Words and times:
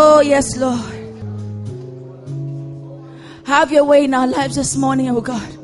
Oh, 0.00 0.20
yes, 0.20 0.56
Lord. 0.56 0.94
Have 3.44 3.72
your 3.72 3.82
way 3.82 4.04
in 4.04 4.14
our 4.14 4.28
lives 4.28 4.54
this 4.54 4.76
morning, 4.76 5.08
oh 5.08 5.20
God. 5.20 5.56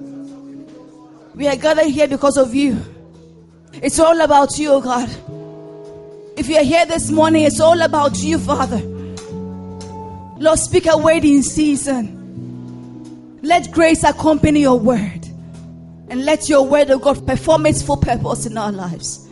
We 1.36 1.46
are 1.46 1.54
gathered 1.54 1.86
here 1.86 2.08
because 2.08 2.36
of 2.36 2.52
you. 2.52 2.76
It's 3.74 4.00
all 4.00 4.20
about 4.20 4.58
you, 4.58 4.72
oh 4.72 4.80
God. 4.80 5.08
If 6.36 6.48
you 6.48 6.56
are 6.56 6.64
here 6.64 6.84
this 6.84 7.12
morning, 7.12 7.44
it's 7.44 7.60
all 7.60 7.80
about 7.80 8.18
you, 8.24 8.40
Father. 8.40 8.80
Lord, 10.40 10.58
speak 10.58 10.86
a 10.86 10.98
word 10.98 11.24
in 11.24 11.44
season. 11.44 13.38
Let 13.40 13.70
grace 13.70 14.02
accompany 14.02 14.62
your 14.62 14.80
word. 14.80 15.28
And 16.08 16.24
let 16.24 16.48
your 16.48 16.66
word, 16.66 16.90
oh 16.90 16.98
God, 16.98 17.24
perform 17.24 17.66
its 17.66 17.82
full 17.82 17.98
purpose 17.98 18.46
in 18.46 18.58
our 18.58 18.72
lives. 18.72 19.28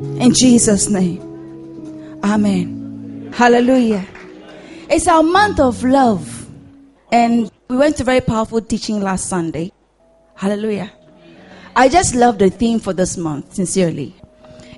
In 0.00 0.32
Jesus' 0.32 0.88
name. 0.88 2.20
Amen. 2.22 3.32
Hallelujah. 3.34 4.06
It's 4.88 5.08
our 5.08 5.22
month 5.22 5.58
of 5.58 5.82
love. 5.82 6.48
And 7.10 7.50
we 7.68 7.76
went 7.76 7.96
to 7.96 8.04
very 8.04 8.20
powerful 8.20 8.60
teaching 8.60 9.00
last 9.00 9.28
Sunday. 9.28 9.72
Hallelujah. 10.36 10.92
I 11.74 11.88
just 11.88 12.14
love 12.14 12.38
the 12.38 12.50
theme 12.50 12.78
for 12.78 12.92
this 12.92 13.16
month, 13.16 13.54
sincerely. 13.54 14.14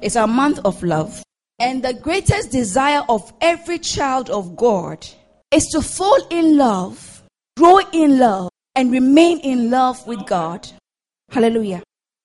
It's 0.00 0.16
our 0.16 0.26
month 0.26 0.60
of 0.64 0.82
love. 0.82 1.22
And 1.58 1.82
the 1.82 1.92
greatest 1.92 2.50
desire 2.52 3.02
of 3.08 3.32
every 3.42 3.78
child 3.78 4.30
of 4.30 4.56
God 4.56 5.06
is 5.50 5.66
to 5.68 5.82
fall 5.82 6.26
in 6.30 6.56
love, 6.56 7.22
grow 7.58 7.80
in 7.92 8.18
love, 8.18 8.50
and 8.74 8.90
remain 8.90 9.40
in 9.40 9.70
love 9.70 10.06
with 10.06 10.24
God. 10.26 10.66
Hallelujah. 11.30 11.82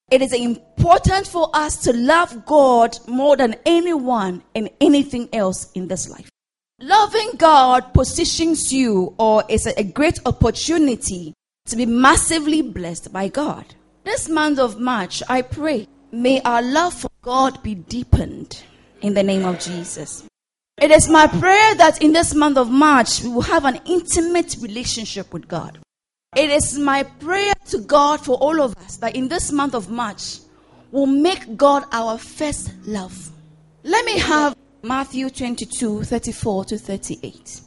It 0.09 0.21
is 0.21 0.31
important 0.31 1.27
for 1.27 1.49
us 1.53 1.83
to 1.83 1.91
love 1.91 2.45
God 2.45 2.97
more 3.07 3.35
than 3.35 3.55
anyone 3.65 4.41
and 4.55 4.69
anything 4.79 5.27
else 5.33 5.69
in 5.73 5.87
this 5.89 6.09
life. 6.09 6.29
Loving 6.83 7.31
God 7.37 7.93
positions 7.93 8.73
you 8.73 9.15
or 9.17 9.45
is 9.47 9.65
a 9.65 9.85
great 9.85 10.19
opportunity 10.25 11.33
to 11.67 11.77
be 11.77 11.85
massively 11.85 12.61
blessed 12.61 13.13
by 13.13 13.29
God. 13.29 13.63
This 14.03 14.27
month 14.27 14.59
of 14.59 14.81
March, 14.81 15.23
I 15.29 15.43
pray, 15.43 15.87
may 16.11 16.41
our 16.41 16.61
love 16.61 16.93
for 16.93 17.09
God 17.21 17.63
be 17.63 17.73
deepened 17.73 18.61
in 19.01 19.13
the 19.13 19.23
name 19.23 19.45
of 19.45 19.61
Jesus. 19.61 20.27
It 20.77 20.91
is 20.91 21.07
my 21.07 21.27
prayer 21.27 21.73
that 21.75 22.01
in 22.01 22.11
this 22.11 22.35
month 22.35 22.57
of 22.57 22.69
March, 22.69 23.23
we 23.23 23.29
will 23.29 23.43
have 23.43 23.63
an 23.63 23.79
intimate 23.85 24.57
relationship 24.59 25.31
with 25.31 25.47
God. 25.47 25.79
It 26.35 26.49
is 26.49 26.77
my 26.77 27.03
prayer 27.03 27.53
to 27.69 27.79
God 27.79 28.19
for 28.19 28.35
all 28.35 28.59
of 28.59 28.75
us 28.79 28.97
that 28.97 29.15
in 29.15 29.29
this 29.29 29.53
month 29.53 29.73
of 29.73 29.89
March, 29.89 30.39
we'll 30.91 31.05
make 31.05 31.55
God 31.55 31.85
our 31.93 32.17
first 32.17 32.73
love. 32.85 33.31
Let 33.83 34.03
me 34.03 34.19
have 34.19 34.53
Matthew 34.85 35.29
22 35.29 36.03
34 36.03 36.65
to 36.65 36.77
38. 36.77 37.61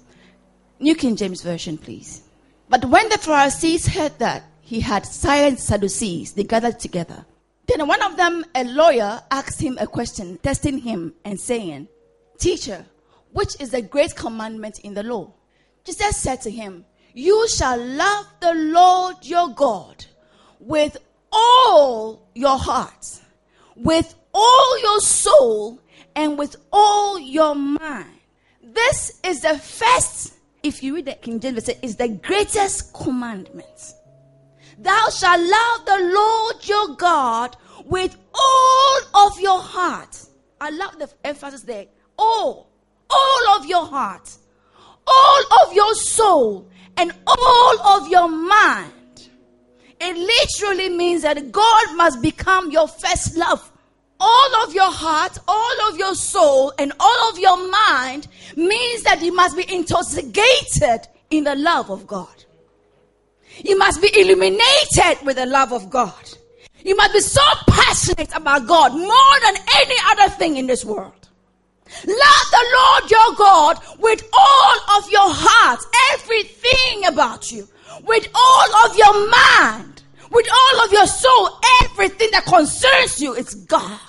New 0.81 0.95
King 0.95 1.17
James 1.17 1.43
Version, 1.43 1.79
please. 1.79 2.23
But 2.69 2.85
when 2.85 3.09
the 3.09 3.17
Pharisees 3.17 3.87
heard 3.87 4.19
that 4.19 4.45
he 4.61 4.81
had 4.81 5.07
silenced 5.07 5.67
Sadducees, 5.67 6.33
they 6.33 6.45
gathered 6.45 6.79
together. 6.79 7.25
Then 7.67 7.89
one 7.89 8.03
of 8.03 8.19
them, 8.19 8.45
a 8.55 8.65
lawyer, 8.65 9.23
asked 9.31 9.61
him 9.61 9.79
a 9.81 9.87
question, 9.87 10.39
testing 10.39 10.79
him 10.79 11.15
and 11.25 11.41
saying, 11.41 11.89
Teacher, 12.39 12.85
which 13.33 13.59
is 13.61 13.71
the 13.71 13.81
great 13.81 14.15
commandment 14.15 14.81
in 14.81 14.93
the 14.93 15.03
law? 15.03 15.33
Jesus 15.85 16.19
said 16.19 16.43
to 16.43 16.51
him, 16.51 16.85
you 17.19 17.49
shall 17.49 17.83
love 17.83 18.27
the 18.41 18.53
Lord 18.53 19.17
your 19.23 19.49
God 19.49 20.05
with 20.61 20.99
all 21.33 22.29
your 22.35 22.59
heart, 22.59 23.07
with 23.75 24.15
all 24.35 24.83
your 24.83 25.01
soul, 25.01 25.81
and 26.17 26.39
with 26.39 26.57
all 26.73 27.21
your 27.21 27.55
mind. 27.55 28.11
This 28.63 29.21
is 29.23 29.43
the 29.43 29.59
first, 29.59 30.35
if 30.63 30.83
you 30.83 30.97
read 30.97 31.05
the 31.05 31.13
King 31.13 31.39
James, 31.39 31.69
it 31.69 31.79
is 31.83 31.97
the 31.97 32.09
greatest 32.09 32.93
commandment. 32.95 33.95
Thou 34.79 35.09
shalt 35.11 35.41
love 35.41 35.87
the 35.87 36.13
Lord 36.15 36.69
your 36.69 36.97
God 36.97 37.57
with 37.85 38.17
all 38.35 39.29
of 39.29 39.41
your 39.41 39.61
heart. 39.61 40.19
I 40.61 40.71
love 40.71 40.99
the 40.99 41.09
emphasis 41.23 41.63
there. 41.63 41.87
All, 42.19 42.71
all 43.11 43.49
of 43.57 43.67
your 43.67 43.85
heart, 43.85 44.37
all 45.07 45.43
of 45.63 45.75
your 45.75 45.95
soul, 45.95 46.69
and 46.97 47.13
all 47.27 47.81
of 47.81 48.09
your 48.09 48.29
mind. 48.29 48.93
It 50.01 50.17
literally 50.17 50.89
means 50.89 51.23
that 51.23 51.53
God 51.53 51.97
must 51.97 52.23
become 52.23 52.71
your 52.71 52.89
first 52.89 53.37
love. 53.37 53.71
All 54.19 54.57
of 54.65 54.75
your 54.75 54.91
heart, 54.91 55.39
all 55.47 55.91
of 55.91 55.99
your 55.99 56.15
soul, 56.15 56.73
and 56.79 56.93
all 56.99 57.31
of 57.31 57.39
your 57.39 57.71
mind 57.71 58.29
means 58.57 59.03
that 59.03 59.21
you 59.21 59.35
must 59.35 59.57
be 59.57 59.71
intoxicated 59.73 61.07
in 61.31 61.45
the 61.45 61.55
love 61.55 61.91
of 61.91 62.07
God. 62.07 62.45
You 63.65 63.79
must 63.79 64.01
be 64.01 64.11
illuminated 64.19 65.25
with 65.25 65.37
the 65.37 65.47
love 65.47 65.73
of 65.73 65.91
God. 65.91 66.31
You 66.85 66.97
must 66.97 67.13
be 67.13 67.21
so 67.21 67.43
passionate 67.69 68.35
about 68.35 68.67
God 68.67 68.93
more 68.93 69.41
than 69.43 69.57
any 69.77 69.97
other 70.11 70.29
thing 70.35 70.57
in 70.57 70.67
this 70.67 70.85
world. 70.85 71.13
Love 72.07 72.47
the 72.51 72.67
Lord 72.77 73.11
your 73.11 73.35
God 73.37 73.79
with 73.99 74.23
all 74.33 74.99
of 74.99 75.11
your 75.11 75.29
heart, 75.29 75.81
everything 76.13 77.07
about 77.07 77.51
you, 77.51 77.69
with 78.05 78.29
all 78.35 78.75
of 78.87 78.97
your 78.97 79.29
mind, 79.29 80.03
with 80.31 80.47
all 80.53 80.85
of 80.85 80.93
your 80.93 81.07
soul, 81.07 81.59
everything 81.83 82.29
that 82.33 82.45
concerns 82.45 83.21
you, 83.21 83.35
it's 83.35 83.55
God. 83.55 84.01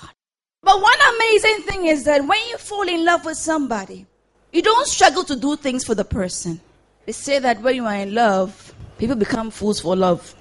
But 0.62 0.82
one 0.82 0.98
amazing 1.16 1.62
thing 1.62 1.86
is 1.86 2.04
that 2.04 2.26
when 2.26 2.40
you 2.48 2.58
fall 2.58 2.88
in 2.88 3.04
love 3.04 3.24
with 3.24 3.36
somebody, 3.36 4.06
you 4.52 4.62
don't 4.62 4.86
struggle 4.86 5.24
to 5.24 5.36
do 5.36 5.56
things 5.56 5.84
for 5.84 5.94
the 5.94 6.04
person. 6.04 6.60
They 7.06 7.12
say 7.12 7.38
that 7.38 7.60
when 7.62 7.76
you 7.76 7.86
are 7.86 7.94
in 7.94 8.14
love, 8.14 8.74
people 8.98 9.16
become 9.16 9.50
fools 9.50 9.80
for 9.80 9.96
love. 9.96 10.34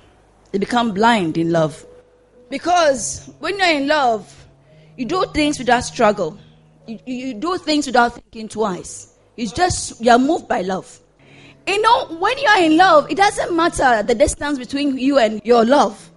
They 0.51 0.57
become 0.59 0.94
blind 0.94 1.38
in 1.38 1.51
love. 1.51 1.85
Because 2.50 3.29
when 3.39 3.57
you're 3.57 3.67
in 3.67 3.88
love, 3.88 4.47
you 4.97 5.05
do 5.05 5.25
things 5.33 5.59
without 5.59 5.83
struggle 5.83 6.38
you, 6.88 6.99
you 7.05 7.34
do 7.34 7.57
things 7.57 7.85
without 7.85 8.13
thinking 8.16 8.47
twice. 8.47 9.13
It's 9.35 9.51
just 9.51 10.01
you're 10.01 10.17
moved 10.17 10.47
by 10.47 10.61
love. 10.61 10.99
You 11.67 11.81
know, 11.81 12.17
when 12.17 12.38
you're 12.39 12.63
in 12.63 12.78
love, 12.78 13.11
it 13.11 13.17
doesn't 13.17 13.55
matter 13.55 14.01
the 14.01 14.16
distance 14.16 14.57
between 14.57 14.97
you 14.97 15.17
and 15.19 15.41
your 15.44 15.66
love. 15.66 16.11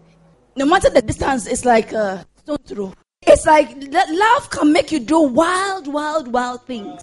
No 0.56 0.64
matter 0.64 0.88
the 0.90 1.02
distance, 1.02 1.46
it's 1.46 1.64
like 1.64 1.92
a 1.92 2.24
stone 2.36 2.58
throw. 2.64 2.94
It's 3.32 3.46
like 3.46 3.70
love 3.92 4.50
can 4.50 4.72
make 4.72 4.90
you 4.90 4.98
do 4.98 5.20
wild, 5.20 5.86
wild, 5.86 6.32
wild 6.32 6.66
things. 6.66 7.00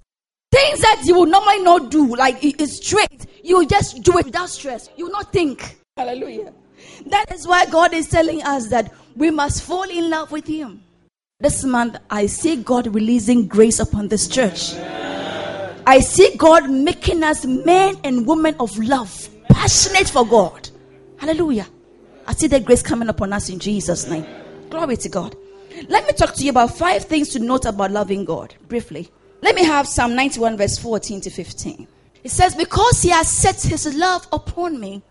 Things 0.51 0.81
that 0.81 1.03
you 1.05 1.17
would 1.19 1.29
normally 1.29 1.63
not 1.63 1.89
do, 1.89 2.15
like 2.17 2.43
it's 2.43 2.85
straight. 2.85 3.25
You 3.45 3.65
just 3.65 4.03
do 4.03 4.17
it 4.17 4.25
without 4.25 4.49
stress. 4.49 4.89
You 4.97 5.05
will 5.05 5.13
not 5.13 5.31
think. 5.31 5.77
Hallelujah. 5.95 6.53
That 7.05 7.31
is 7.31 7.47
why 7.47 7.65
God 7.67 7.93
is 7.93 8.09
telling 8.09 8.43
us 8.43 8.67
that 8.67 8.93
we 9.15 9.31
must 9.31 9.63
fall 9.63 9.83
in 9.83 10.09
love 10.09 10.33
with 10.33 10.45
Him. 10.47 10.83
This 11.39 11.63
month, 11.63 11.95
I 12.09 12.25
see 12.25 12.57
God 12.57 12.93
releasing 12.93 13.47
grace 13.47 13.79
upon 13.79 14.09
this 14.09 14.27
church. 14.27 14.73
I 15.87 15.99
see 16.01 16.35
God 16.35 16.69
making 16.69 17.23
us 17.23 17.45
men 17.45 17.95
and 18.03 18.27
women 18.27 18.53
of 18.59 18.77
love, 18.77 19.29
passionate 19.49 20.09
for 20.09 20.25
God. 20.27 20.69
Hallelujah. 21.19 21.67
I 22.27 22.33
see 22.33 22.47
that 22.47 22.65
grace 22.65 22.81
coming 22.81 23.07
upon 23.07 23.31
us 23.31 23.47
in 23.47 23.59
Jesus' 23.59 24.09
name. 24.09 24.25
Glory 24.69 24.97
to 24.97 25.07
God. 25.07 25.37
Let 25.87 26.07
me 26.07 26.13
talk 26.13 26.33
to 26.35 26.43
you 26.43 26.49
about 26.49 26.75
five 26.75 27.05
things 27.05 27.29
to 27.29 27.39
note 27.39 27.65
about 27.65 27.91
loving 27.91 28.25
God, 28.25 28.55
briefly. 28.67 29.09
Let 29.41 29.55
me 29.55 29.63
have 29.63 29.87
Psalm 29.87 30.15
91, 30.15 30.57
verse 30.57 30.77
14 30.77 31.21
to 31.21 31.29
15. 31.29 31.87
It 32.23 32.31
says, 32.31 32.55
Because 32.55 33.01
he 33.01 33.09
has 33.09 33.29
set 33.29 33.61
his 33.61 33.93
love 33.95 34.27
upon 34.31 34.79
me, 34.79 35.03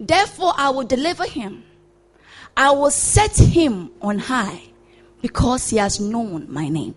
therefore 0.00 0.52
I 0.56 0.70
will 0.70 0.84
deliver 0.84 1.24
him. 1.24 1.62
I 2.56 2.70
will 2.72 2.90
set 2.90 3.36
him 3.36 3.90
on 4.02 4.18
high 4.18 4.62
because 5.22 5.70
he 5.70 5.76
has 5.76 6.00
known 6.00 6.52
my 6.52 6.68
name. 6.68 6.94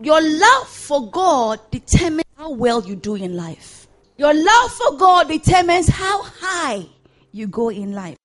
Your 0.00 0.20
love 0.20 0.68
for 0.68 1.10
God 1.10 1.60
determines 1.70 2.24
how 2.36 2.52
well 2.52 2.82
you 2.82 2.96
do 2.96 3.16
in 3.16 3.36
life. 3.36 3.88
Your 4.16 4.32
love 4.32 4.72
for 4.72 4.96
God 4.96 5.28
determines 5.28 5.88
how 5.88 6.22
high 6.22 6.86
you 7.32 7.46
go 7.46 7.70
in 7.70 7.92
life. 7.92 8.16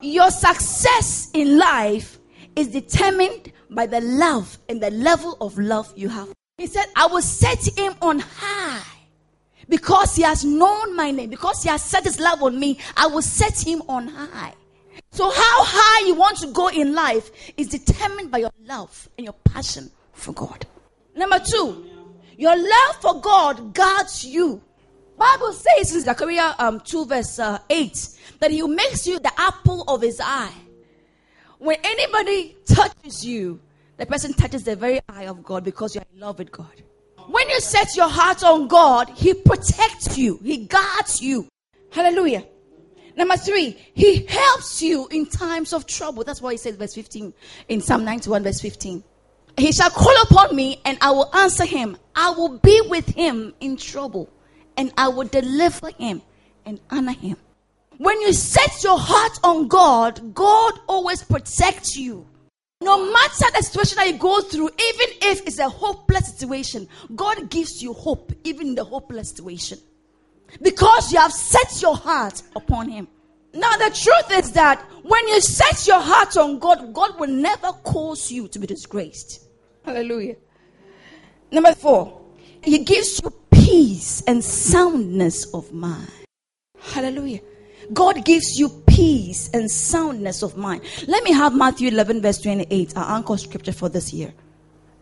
Your 0.00 0.30
success 0.30 1.30
in 1.32 1.58
life 1.58 2.18
is 2.56 2.68
determined 2.68 3.52
by 3.70 3.86
the 3.86 4.00
love 4.00 4.58
and 4.68 4.82
the 4.82 4.90
level 4.90 5.36
of 5.40 5.58
love 5.58 5.92
you 5.96 6.08
have. 6.08 6.28
He 6.58 6.66
said, 6.66 6.86
I 6.96 7.06
will 7.06 7.22
set 7.22 7.66
him 7.76 7.94
on 8.00 8.20
high 8.20 8.82
because 9.68 10.14
he 10.14 10.22
has 10.22 10.44
known 10.44 10.94
my 10.94 11.10
name, 11.10 11.30
because 11.30 11.62
he 11.62 11.68
has 11.68 11.82
set 11.82 12.04
his 12.04 12.20
love 12.20 12.42
on 12.42 12.58
me. 12.58 12.78
I 12.96 13.06
will 13.06 13.22
set 13.22 13.66
him 13.66 13.82
on 13.88 14.08
high. 14.08 14.54
So, 15.10 15.24
how 15.30 15.64
high 15.64 16.06
you 16.06 16.14
want 16.14 16.38
to 16.38 16.48
go 16.48 16.68
in 16.68 16.94
life 16.94 17.30
is 17.56 17.68
determined 17.68 18.30
by 18.30 18.38
your 18.38 18.52
love 18.66 19.08
and 19.16 19.24
your 19.24 19.34
passion 19.44 19.90
for 20.12 20.32
God. 20.32 20.66
Number 21.16 21.38
two, 21.38 21.84
your 22.36 22.56
love 22.56 22.96
for 23.00 23.20
God 23.20 23.74
guards 23.74 24.24
you. 24.24 24.60
Bible 25.16 25.52
says 25.52 25.94
in 25.94 26.00
Zechariah 26.00 26.54
um, 26.58 26.80
2 26.80 27.06
verse 27.06 27.38
uh, 27.38 27.58
8 27.70 28.08
that 28.40 28.50
he 28.50 28.66
makes 28.66 29.06
you 29.06 29.20
the 29.20 29.32
apple 29.38 29.82
of 29.86 30.02
his 30.02 30.20
eye. 30.20 30.52
When 31.58 31.76
anybody 31.84 32.56
touches 32.66 33.24
you, 33.24 33.60
the 33.96 34.06
person 34.06 34.32
touches 34.32 34.64
the 34.64 34.76
very 34.76 35.00
eye 35.08 35.26
of 35.26 35.42
God 35.44 35.64
because 35.64 35.94
you're 35.94 36.04
in 36.12 36.20
love 36.20 36.38
with 36.38 36.50
God. 36.50 36.82
When 37.28 37.48
you 37.48 37.60
set 37.60 37.96
your 37.96 38.08
heart 38.08 38.42
on 38.44 38.68
God, 38.68 39.08
He 39.10 39.34
protects 39.34 40.18
you, 40.18 40.38
He 40.42 40.66
guards 40.66 41.22
you. 41.22 41.48
Hallelujah. 41.90 42.44
Number 43.16 43.36
three, 43.36 43.78
He 43.94 44.26
helps 44.26 44.82
you 44.82 45.06
in 45.08 45.26
times 45.26 45.72
of 45.72 45.86
trouble. 45.86 46.24
That's 46.24 46.42
why 46.42 46.52
He 46.52 46.58
says, 46.58 46.76
verse 46.76 46.94
15, 46.94 47.32
in 47.68 47.80
Psalm 47.80 48.04
91, 48.04 48.42
verse 48.42 48.60
15. 48.60 49.04
He 49.56 49.72
shall 49.72 49.90
call 49.90 50.14
upon 50.22 50.54
me 50.56 50.80
and 50.84 50.98
I 51.00 51.12
will 51.12 51.34
answer 51.34 51.64
him. 51.64 51.96
I 52.14 52.30
will 52.30 52.58
be 52.58 52.80
with 52.88 53.06
him 53.06 53.54
in 53.60 53.76
trouble 53.76 54.28
and 54.76 54.92
I 54.98 55.08
will 55.08 55.28
deliver 55.28 55.90
him 55.90 56.22
and 56.66 56.80
honor 56.90 57.12
him. 57.12 57.36
When 58.04 58.20
you 58.20 58.34
set 58.34 58.84
your 58.84 58.98
heart 58.98 59.38
on 59.42 59.66
God, 59.66 60.34
God 60.34 60.78
always 60.86 61.22
protects 61.22 61.96
you. 61.96 62.26
No 62.82 63.10
matter 63.10 63.46
the 63.56 63.62
situation 63.62 63.96
that 63.96 64.08
you 64.08 64.18
go 64.18 64.42
through, 64.42 64.66
even 64.66 65.16
if 65.22 65.40
it's 65.46 65.58
a 65.58 65.70
hopeless 65.70 66.28
situation, 66.28 66.86
God 67.16 67.48
gives 67.48 67.82
you 67.82 67.94
hope, 67.94 68.30
even 68.44 68.66
in 68.68 68.74
the 68.74 68.84
hopeless 68.84 69.30
situation. 69.30 69.78
Because 70.60 71.14
you 71.14 71.18
have 71.18 71.32
set 71.32 71.80
your 71.80 71.96
heart 71.96 72.42
upon 72.54 72.90
Him. 72.90 73.08
Now, 73.54 73.74
the 73.78 73.88
truth 73.88 74.38
is 74.38 74.52
that 74.52 74.82
when 75.02 75.26
you 75.28 75.40
set 75.40 75.86
your 75.86 76.00
heart 76.00 76.36
on 76.36 76.58
God, 76.58 76.92
God 76.92 77.18
will 77.18 77.30
never 77.30 77.72
cause 77.72 78.30
you 78.30 78.48
to 78.48 78.58
be 78.58 78.66
disgraced. 78.66 79.46
Hallelujah. 79.82 80.36
Number 81.50 81.72
four, 81.74 82.20
He 82.62 82.84
gives 82.84 83.22
you 83.24 83.32
peace 83.50 84.22
and 84.26 84.44
soundness 84.44 85.46
of 85.54 85.72
mind. 85.72 86.10
Hallelujah. 86.78 87.40
God 87.92 88.24
gives 88.24 88.58
you 88.58 88.68
peace 88.86 89.50
and 89.52 89.70
soundness 89.70 90.42
of 90.42 90.56
mind. 90.56 90.82
Let 91.06 91.22
me 91.24 91.32
have 91.32 91.54
Matthew 91.54 91.88
11, 91.88 92.22
verse 92.22 92.40
28, 92.40 92.96
our 92.96 93.16
anchor 93.16 93.36
scripture 93.36 93.72
for 93.72 93.88
this 93.88 94.12
year. 94.12 94.32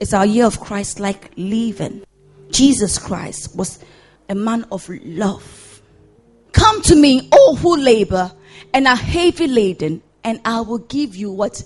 It's 0.01 0.13
our 0.13 0.27
year 0.27 0.47
of 0.47 0.59
Christ 0.61 0.99
like 0.99 1.31
living. 1.37 2.05
Jesus 2.51 2.99
Christ 2.99 3.55
was 3.57 3.79
a 4.29 4.35
man 4.35 4.67
of 4.73 4.89
love. 4.89 5.81
Come 6.53 6.83
to 6.83 6.97
me, 6.97 7.29
all 7.33 7.57
who 7.57 7.77
labor 7.77 8.33
and 8.75 8.87
are 8.87 8.97
heavy 8.97 9.47
laden, 9.47 10.03
and 10.25 10.41
I 10.45 10.61
will 10.61 10.79
give 10.79 11.15
you 11.17 11.31
what? 11.31 11.63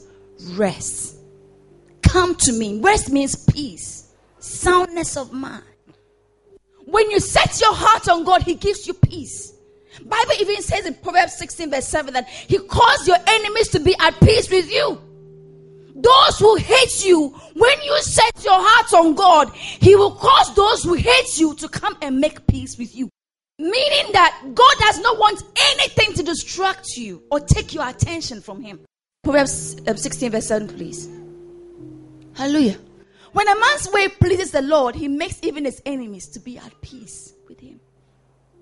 Rest. 0.52 1.16
Come 2.02 2.34
to 2.36 2.52
me. 2.52 2.80
Rest 2.80 3.10
means 3.10 3.36
peace, 3.36 4.12
soundness 4.38 5.16
of 5.16 5.32
mind. 5.32 5.64
When 6.84 7.10
you 7.10 7.20
set 7.20 7.60
your 7.60 7.74
heart 7.74 8.08
on 8.08 8.24
God, 8.24 8.42
He 8.42 8.54
gives 8.54 8.86
you 8.86 8.94
peace. 8.94 9.52
Bible 10.04 10.32
even 10.40 10.62
says 10.62 10.87
in 10.87 10.94
Proverbs 10.94 11.34
16 11.38 11.70
verse 11.70 11.88
7 11.88 12.12
that 12.14 12.28
he 12.28 12.58
caused 12.58 13.06
your 13.06 13.19
enemies 13.26 13.69
to 13.69 13.81
be 13.81 13.94
at 14.00 14.19
peace 14.20 14.50
with 14.50 14.70
you. 14.70 15.00
Those 15.94 16.38
who 16.38 16.56
hate 16.56 17.04
you, 17.06 17.28
when 17.54 17.82
you 17.82 17.98
set 18.02 18.44
your 18.44 18.58
heart 18.58 18.93
on 18.93 19.14
God, 19.14 19.50
he 19.54 19.96
will 19.96 20.10
cause 20.10 20.54
those 20.54 20.84
who 20.84 20.93
hate 20.93 21.38
you 21.38 21.54
to 21.54 21.69
come 21.69 21.96
and 22.02 22.20
make 22.20 22.46
peace 22.46 22.76
with 22.76 22.94
you. 22.94 23.08
Meaning 23.58 24.12
that 24.12 24.38
God 24.54 24.75
does 24.78 25.00
not 25.00 25.19
want 25.19 25.43
anything 25.72 26.12
to 26.14 26.22
distract 26.22 26.96
you 26.96 27.22
or 27.31 27.40
take 27.40 27.72
your 27.72 27.88
attention 27.88 28.43
from 28.43 28.62
him. 28.62 28.81
Proverbs 29.25 29.81
um, 29.88 29.96
16 29.96 30.32
verse 30.32 30.46
7 30.46 30.69
please. 30.69 31.08
Hallelujah. 32.34 32.76
When 33.32 33.48
a 33.48 33.58
man's 33.58 33.90
way 33.90 34.08
pleases 34.08 34.50
the 34.50 34.62
Lord, 34.62 34.94
he 34.94 35.08
makes 35.08 35.38
even 35.43 35.64
his 35.64 35.81
enemies 35.87 36.28
to 36.28 36.40
be 36.40 36.58
at 36.58 36.78
peace 36.82 37.32
with 37.48 37.58
him. 37.58 37.81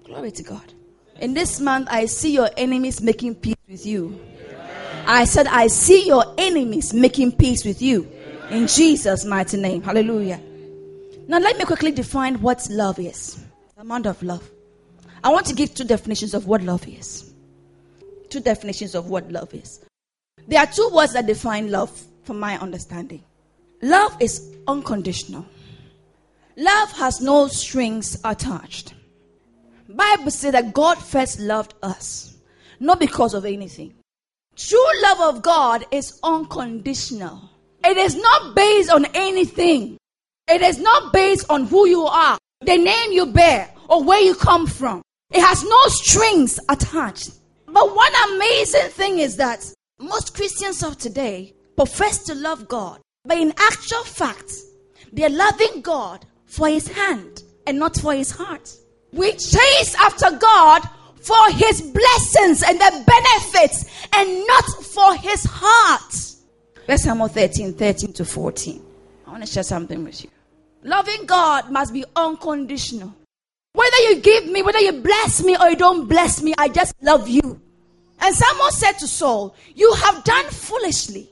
Glory 0.04 0.30
to 0.30 0.42
God. 0.44 0.72
In 1.20 1.34
this 1.34 1.60
month, 1.60 1.88
I 1.90 2.06
see 2.06 2.32
your 2.32 2.50
enemies 2.56 3.00
making 3.00 3.36
peace 3.36 3.56
with 3.68 3.86
you. 3.86 4.18
I 5.06 5.24
said, 5.24 5.46
I 5.46 5.68
see 5.68 6.06
your 6.06 6.24
enemies 6.38 6.92
making 6.92 7.32
peace 7.32 7.64
with 7.64 7.80
you. 7.80 8.10
In 8.50 8.66
Jesus' 8.66 9.24
mighty 9.24 9.56
name. 9.56 9.82
Hallelujah. 9.82 10.40
Now, 11.28 11.38
let 11.38 11.56
me 11.56 11.64
quickly 11.64 11.92
define 11.92 12.40
what 12.40 12.66
love 12.70 12.98
is. 12.98 13.42
The 13.76 13.82
amount 13.82 14.06
of 14.06 14.22
love. 14.22 14.48
I 15.22 15.30
want 15.30 15.46
to 15.46 15.54
give 15.54 15.74
two 15.74 15.84
definitions 15.84 16.34
of 16.34 16.46
what 16.46 16.62
love 16.62 16.86
is. 16.86 17.32
Two 18.28 18.40
definitions 18.40 18.94
of 18.94 19.06
what 19.06 19.30
love 19.30 19.54
is. 19.54 19.84
There 20.48 20.60
are 20.60 20.66
two 20.66 20.90
words 20.92 21.12
that 21.14 21.26
define 21.26 21.70
love 21.70 21.90
from 22.24 22.38
my 22.40 22.58
understanding. 22.58 23.22
Love 23.80 24.16
is 24.20 24.50
unconditional. 24.66 25.46
Love 26.56 26.92
has 26.92 27.20
no 27.20 27.46
strings 27.46 28.18
attached. 28.24 28.94
Bible 29.88 30.30
says 30.30 30.52
that 30.52 30.72
God 30.72 30.98
first 30.98 31.40
loved 31.40 31.74
us, 31.82 32.36
not 32.80 32.98
because 32.98 33.34
of 33.34 33.44
anything. 33.44 33.94
True 34.56 35.02
love 35.02 35.34
of 35.34 35.42
God 35.42 35.84
is 35.90 36.18
unconditional. 36.22 37.50
It 37.84 37.96
is 37.96 38.16
not 38.16 38.54
based 38.54 38.90
on 38.90 39.04
anything. 39.14 39.98
It 40.48 40.62
is 40.62 40.78
not 40.78 41.12
based 41.12 41.46
on 41.50 41.66
who 41.66 41.86
you 41.86 42.02
are, 42.02 42.38
the 42.60 42.76
name 42.76 43.12
you 43.12 43.26
bear, 43.26 43.70
or 43.88 44.02
where 44.02 44.20
you 44.20 44.34
come 44.34 44.66
from. 44.66 45.02
It 45.30 45.40
has 45.40 45.62
no 45.62 45.80
strings 45.88 46.60
attached. 46.68 47.32
But 47.66 47.94
one 47.94 48.12
amazing 48.32 48.90
thing 48.90 49.18
is 49.18 49.36
that 49.36 49.70
most 49.98 50.34
Christians 50.34 50.82
of 50.82 50.96
today 50.96 51.54
profess 51.76 52.24
to 52.24 52.34
love 52.34 52.68
God, 52.68 53.00
but 53.24 53.38
in 53.38 53.52
actual 53.58 54.04
fact, 54.04 54.52
they're 55.12 55.28
loving 55.28 55.80
God 55.82 56.24
for 56.46 56.68
his 56.68 56.86
hand 56.88 57.42
and 57.66 57.78
not 57.78 57.96
for 57.96 58.14
his 58.14 58.30
heart. 58.30 58.72
We 59.14 59.30
chase 59.32 59.94
after 59.94 60.36
God 60.36 60.82
for 61.20 61.50
his 61.50 61.80
blessings 61.80 62.62
and 62.62 62.78
the 62.80 63.04
benefits 63.06 63.84
and 64.12 64.46
not 64.46 64.64
for 64.82 65.14
his 65.16 65.44
heart. 65.48 66.12
First 66.86 67.04
Samuel 67.04 67.28
13, 67.28 67.74
13 67.74 68.12
to 68.14 68.24
14. 68.24 68.82
I 69.26 69.30
want 69.30 69.46
to 69.46 69.50
share 69.50 69.62
something 69.62 70.02
with 70.04 70.24
you. 70.24 70.30
Loving 70.82 71.26
God 71.26 71.70
must 71.70 71.92
be 71.94 72.04
unconditional. 72.14 73.14
Whether 73.72 73.96
you 74.08 74.16
give 74.20 74.46
me, 74.46 74.62
whether 74.62 74.80
you 74.80 74.92
bless 74.92 75.42
me 75.42 75.56
or 75.56 75.70
you 75.70 75.76
don't 75.76 76.08
bless 76.08 76.42
me, 76.42 76.54
I 76.58 76.68
just 76.68 76.94
love 77.00 77.28
you. 77.28 77.60
And 78.20 78.34
Samuel 78.34 78.70
said 78.70 78.92
to 78.98 79.06
Saul, 79.06 79.54
You 79.74 79.92
have 79.94 80.24
done 80.24 80.46
foolishly. 80.46 81.30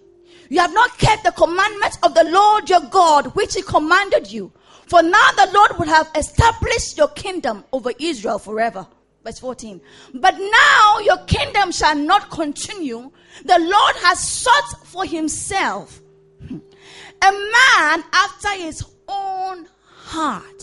You 0.49 0.61
have 0.61 0.73
not 0.73 0.99
kept 0.99 1.25
the 1.25 1.33
commandments 1.33 1.99
of 2.03 2.15
the 2.15 2.25
Lord 2.25 2.69
your 2.69 2.81
God, 2.81 3.35
which 3.35 3.55
he 3.55 3.63
commanded 3.63 4.31
you. 4.31 4.53
For 4.93 5.03
now 5.03 5.31
the 5.33 5.51
Lord 5.55 5.79
would 5.79 5.89
have 5.89 6.11
established 6.15 6.99
your 6.99 7.09
kingdom 7.09 7.65
over 7.73 7.93
Israel 7.99 8.39
forever. 8.39 8.87
Verse 9.25 9.39
14. 9.39 9.81
But 10.13 10.35
now 10.39 10.99
your 10.99 11.17
kingdom 11.25 11.73
shall 11.73 11.97
not 11.97 12.31
continue. 12.31 13.11
The 13.43 13.59
Lord 13.59 13.97
has 14.03 14.21
sought 14.21 14.87
for 14.87 15.07
himself 15.07 15.99
a 16.43 17.33
man 17.33 18.05
after 18.13 18.51
his 18.51 18.85
own 19.09 19.67
heart. 19.87 20.63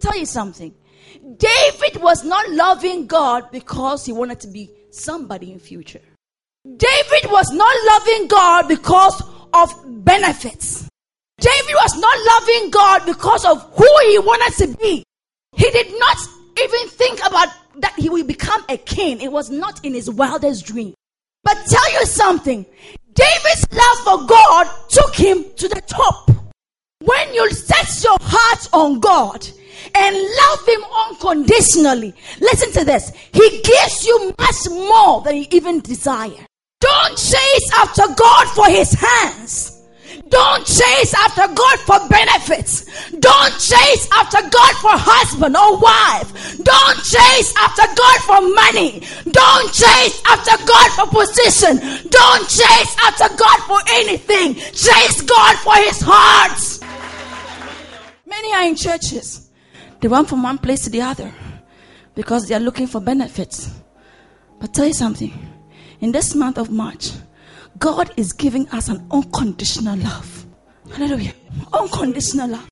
Tell 0.00 0.16
you 0.16 0.24
something. 0.24 0.74
David 1.36 2.00
was 2.00 2.24
not 2.24 2.48
loving 2.48 3.06
God 3.06 3.50
because 3.50 4.06
he 4.06 4.12
wanted 4.12 4.40
to 4.40 4.48
be 4.48 4.70
somebody 4.92 5.52
in 5.52 5.58
future. 5.58 6.00
David 6.64 7.30
was 7.30 7.52
not 7.52 7.76
loving 7.86 8.28
God 8.28 8.66
because 8.66 9.22
of 9.52 10.04
benefits. 10.06 10.77
David 11.38 11.74
was 11.74 11.96
not 11.96 12.18
loving 12.26 12.70
God 12.70 13.06
because 13.06 13.44
of 13.44 13.62
who 13.74 13.88
he 14.08 14.18
wanted 14.18 14.66
to 14.66 14.76
be. 14.78 15.04
He 15.54 15.70
did 15.70 15.98
not 15.98 16.16
even 16.60 16.88
think 16.88 17.20
about 17.26 17.48
that 17.76 17.94
he 17.96 18.08
will 18.08 18.24
become 18.24 18.64
a 18.68 18.76
king. 18.76 19.20
It 19.20 19.30
was 19.30 19.50
not 19.50 19.84
in 19.84 19.94
his 19.94 20.10
wildest 20.10 20.66
dream. 20.66 20.94
But 21.44 21.56
tell 21.68 21.92
you 21.92 22.06
something 22.06 22.66
David's 23.14 23.66
love 23.72 23.98
for 24.04 24.26
God 24.26 24.68
took 24.88 25.14
him 25.14 25.44
to 25.56 25.68
the 25.68 25.80
top. 25.82 26.30
When 27.00 27.34
you 27.34 27.48
set 27.50 28.02
your 28.02 28.18
heart 28.20 28.68
on 28.72 28.98
God 28.98 29.46
and 29.94 30.16
love 30.16 30.68
Him 30.68 30.80
unconditionally, 31.06 32.12
listen 32.40 32.72
to 32.72 32.84
this. 32.84 33.12
He 33.32 33.62
gives 33.62 34.04
you 34.04 34.34
much 34.38 34.68
more 34.68 35.22
than 35.22 35.36
you 35.36 35.46
even 35.52 35.80
desire. 35.80 36.44
Don't 36.80 37.16
chase 37.16 37.70
after 37.76 38.02
God 38.14 38.48
for 38.48 38.66
His 38.66 38.92
hands. 38.92 39.77
Don't 40.28 40.66
chase 40.66 41.14
after 41.14 41.46
God 41.54 41.78
for 41.80 42.08
benefits. 42.08 42.84
Don't 43.18 43.52
chase 43.58 44.08
after 44.12 44.42
God 44.42 44.74
for 44.82 44.92
husband 44.92 45.56
or 45.56 45.78
wife. 45.78 46.58
Don't 46.62 46.98
chase 47.04 47.54
after 47.56 47.86
God 47.96 48.18
for 48.28 48.40
money. 48.54 49.02
Don't 49.30 49.72
chase 49.72 50.20
after 50.26 50.56
God 50.66 50.88
for 50.96 51.06
position. 51.24 51.78
Don't 52.10 52.44
chase 52.48 52.92
after 53.04 53.28
God 53.36 53.58
for 53.64 53.80
anything. 53.92 54.54
Chase 54.54 55.22
God 55.22 55.56
for 55.58 55.76
his 55.76 56.00
heart. 56.04 56.58
Many 58.26 58.52
are 58.54 58.64
in 58.64 58.76
churches. 58.76 59.50
They 60.00 60.08
run 60.08 60.26
from 60.26 60.42
one 60.42 60.58
place 60.58 60.84
to 60.84 60.90
the 60.90 61.02
other 61.02 61.32
because 62.14 62.48
they 62.48 62.54
are 62.54 62.60
looking 62.60 62.86
for 62.86 63.00
benefits. 63.00 63.70
But 64.60 64.74
tell 64.74 64.86
you 64.86 64.92
something. 64.94 65.32
In 66.00 66.12
this 66.12 66.34
month 66.34 66.58
of 66.58 66.70
March, 66.70 67.10
God 67.78 68.12
is 68.16 68.32
giving 68.32 68.68
us 68.70 68.88
an 68.88 69.06
unconditional 69.10 69.96
love. 69.98 70.46
Hallelujah. 70.92 71.34
Unconditional 71.72 72.48
love. 72.48 72.68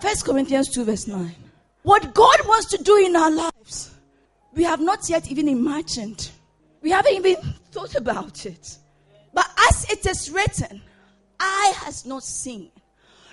First 0.00 0.24
Corinthians 0.24 0.68
2, 0.70 0.84
verse 0.84 1.06
9. 1.06 1.34
What 1.82 2.14
God 2.14 2.36
wants 2.46 2.66
to 2.70 2.82
do 2.82 2.96
in 2.96 3.16
our 3.16 3.30
lives, 3.30 3.94
we 4.54 4.64
have 4.64 4.80
not 4.80 5.08
yet 5.08 5.30
even 5.30 5.48
imagined. 5.48 6.30
We 6.80 6.90
haven't 6.90 7.14
even 7.14 7.36
thought 7.70 7.94
about 7.94 8.46
it. 8.46 8.78
But 9.32 9.48
as 9.70 9.90
it 9.90 10.06
is 10.06 10.30
written, 10.30 10.82
eye 11.40 11.72
has 11.76 12.04
not 12.04 12.22
seen, 12.22 12.70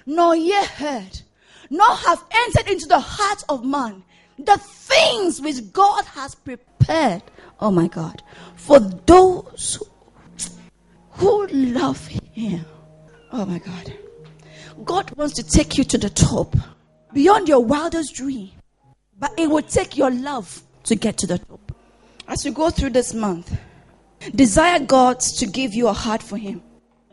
nor 0.05 0.35
ear 0.35 0.63
heard, 0.63 1.21
nor 1.69 1.95
have 1.95 2.23
entered 2.31 2.71
into 2.71 2.87
the 2.87 2.99
heart 2.99 3.43
of 3.49 3.65
man 3.65 4.03
the 4.37 4.57
things 4.57 5.41
which 5.41 5.73
God 5.73 6.05
has 6.05 6.35
prepared. 6.35 7.23
Oh 7.59 7.71
my 7.71 7.87
God. 7.87 8.23
For 8.55 8.79
those 8.79 9.81
who, 11.19 11.47
love 11.47 12.07
Him. 12.07 12.65
Oh 13.31 13.45
my 13.45 13.59
God. 13.59 13.93
God 14.85 15.11
wants 15.17 15.33
to 15.35 15.43
take 15.43 15.77
you 15.77 15.83
to 15.83 15.97
the 15.97 16.09
top 16.09 16.55
beyond 17.13 17.49
your 17.49 17.59
wildest 17.59 18.15
dream. 18.15 18.51
But 19.17 19.33
it 19.37 19.49
will 19.49 19.61
take 19.61 19.97
your 19.97 20.11
love 20.11 20.63
to 20.85 20.95
get 20.95 21.17
to 21.17 21.27
the 21.27 21.37
top. 21.37 21.73
As 22.27 22.45
you 22.45 22.51
go 22.51 22.69
through 22.69 22.91
this 22.91 23.13
month, 23.13 23.53
desire 24.33 24.79
God 24.79 25.19
to 25.19 25.45
give 25.45 25.73
you 25.73 25.89
a 25.89 25.93
heart 25.93 26.23
for 26.23 26.37
Him. 26.37 26.61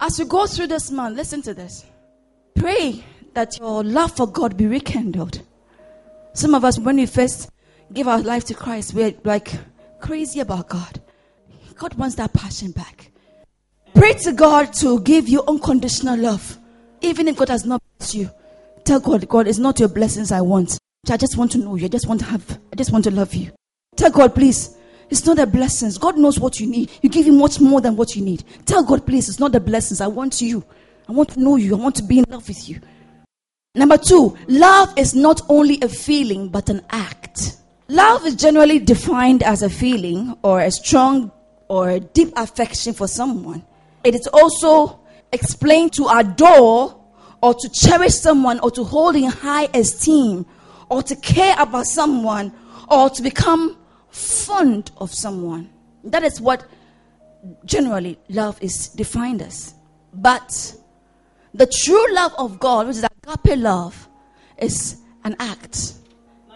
As 0.00 0.18
you 0.18 0.25
go 0.25 0.46
through 0.46 0.68
this 0.68 0.90
month, 0.90 1.16
listen 1.16 1.42
to 1.42 1.54
this. 1.54 1.84
Pray 2.54 3.04
that 3.34 3.58
your 3.58 3.82
love 3.82 4.16
for 4.16 4.26
God 4.26 4.56
be 4.56 4.66
rekindled. 4.66 5.40
Some 6.32 6.54
of 6.54 6.64
us, 6.64 6.78
when 6.78 6.96
we 6.96 7.06
first 7.06 7.50
give 7.92 8.06
our 8.06 8.20
life 8.20 8.44
to 8.44 8.54
Christ, 8.54 8.94
we're 8.94 9.14
like 9.25 9.52
crazy 10.00 10.38
about 10.40 10.68
God. 10.68 11.00
God 11.75 11.94
wants 11.94 12.14
that 12.16 12.32
passion 12.32 12.70
back. 12.70 13.10
Pray 13.96 14.12
to 14.12 14.32
God 14.32 14.74
to 14.74 15.00
give 15.00 15.26
you 15.26 15.42
unconditional 15.48 16.18
love. 16.18 16.58
Even 17.00 17.28
if 17.28 17.36
God 17.36 17.48
has 17.48 17.64
not 17.64 17.82
blessed 17.98 18.14
you, 18.14 18.30
tell 18.84 19.00
God, 19.00 19.26
God, 19.26 19.48
it's 19.48 19.58
not 19.58 19.80
your 19.80 19.88
blessings 19.88 20.30
I 20.30 20.42
want. 20.42 20.78
I 21.10 21.16
just 21.16 21.38
want 21.38 21.52
to 21.52 21.58
know 21.58 21.76
you. 21.76 21.86
I 21.86 21.88
just 21.88 22.06
want 22.06 22.20
to 22.20 22.26
have, 22.26 22.60
I 22.70 22.76
just 22.76 22.92
want 22.92 23.04
to 23.04 23.10
love 23.10 23.34
you. 23.34 23.52
Tell 23.96 24.10
God, 24.10 24.34
please, 24.34 24.76
it's 25.08 25.24
not 25.24 25.38
the 25.38 25.46
blessings. 25.46 25.96
God 25.96 26.18
knows 26.18 26.38
what 26.38 26.60
you 26.60 26.66
need. 26.66 26.90
You 27.00 27.08
give 27.08 27.26
Him 27.26 27.38
much 27.38 27.58
more 27.58 27.80
than 27.80 27.96
what 27.96 28.14
you 28.14 28.22
need. 28.22 28.44
Tell 28.66 28.82
God, 28.84 29.06
please, 29.06 29.30
it's 29.30 29.40
not 29.40 29.52
the 29.52 29.60
blessings. 29.60 30.02
I 30.02 30.08
want 30.08 30.42
you. 30.42 30.62
I 31.08 31.12
want 31.12 31.30
to 31.30 31.40
know 31.40 31.56
you. 31.56 31.74
I 31.74 31.78
want 31.78 31.94
to 31.96 32.02
be 32.02 32.18
in 32.18 32.26
love 32.28 32.46
with 32.46 32.68
you. 32.68 32.80
Number 33.74 33.96
two, 33.96 34.36
love 34.46 34.92
is 34.98 35.14
not 35.14 35.40
only 35.48 35.80
a 35.80 35.88
feeling, 35.88 36.50
but 36.50 36.68
an 36.68 36.84
act. 36.90 37.56
Love 37.88 38.26
is 38.26 38.34
generally 38.34 38.78
defined 38.78 39.42
as 39.42 39.62
a 39.62 39.70
feeling 39.70 40.36
or 40.42 40.60
a 40.60 40.70
strong 40.70 41.32
or 41.68 41.88
a 41.88 42.00
deep 42.00 42.34
affection 42.36 42.92
for 42.92 43.08
someone. 43.08 43.64
It 44.06 44.14
is 44.14 44.28
also 44.28 45.00
explained 45.32 45.92
to 45.94 46.06
adore 46.06 46.96
or 47.42 47.54
to 47.54 47.68
cherish 47.70 48.14
someone 48.14 48.60
or 48.60 48.70
to 48.70 48.84
hold 48.84 49.16
in 49.16 49.25
high 49.25 49.68
esteem 49.75 50.46
or 50.88 51.02
to 51.02 51.16
care 51.16 51.56
about 51.58 51.86
someone 51.86 52.52
or 52.88 53.10
to 53.10 53.20
become 53.20 53.76
fond 54.08 54.92
of 54.98 55.12
someone. 55.12 55.70
That 56.04 56.22
is 56.22 56.40
what 56.40 56.64
generally 57.64 58.16
love 58.28 58.62
is 58.62 58.90
defined 58.90 59.42
as. 59.42 59.75
But 60.14 60.76
the 61.52 61.66
true 61.66 62.14
love 62.14 62.32
of 62.38 62.60
God, 62.60 62.86
which 62.86 62.98
is 62.98 63.04
agape 63.04 63.58
love, 63.58 64.08
is 64.56 64.98
an 65.25 65.34
act. 65.40 65.94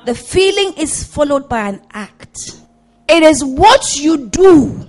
The 0.06 0.14
feeling 0.14 0.74
is 0.78 1.02
followed 1.02 1.48
by 1.48 1.68
an 1.68 1.82
act. 1.92 2.60
It 3.08 3.24
is 3.24 3.42
what 3.44 3.96
you 3.96 4.28
do 4.28 4.86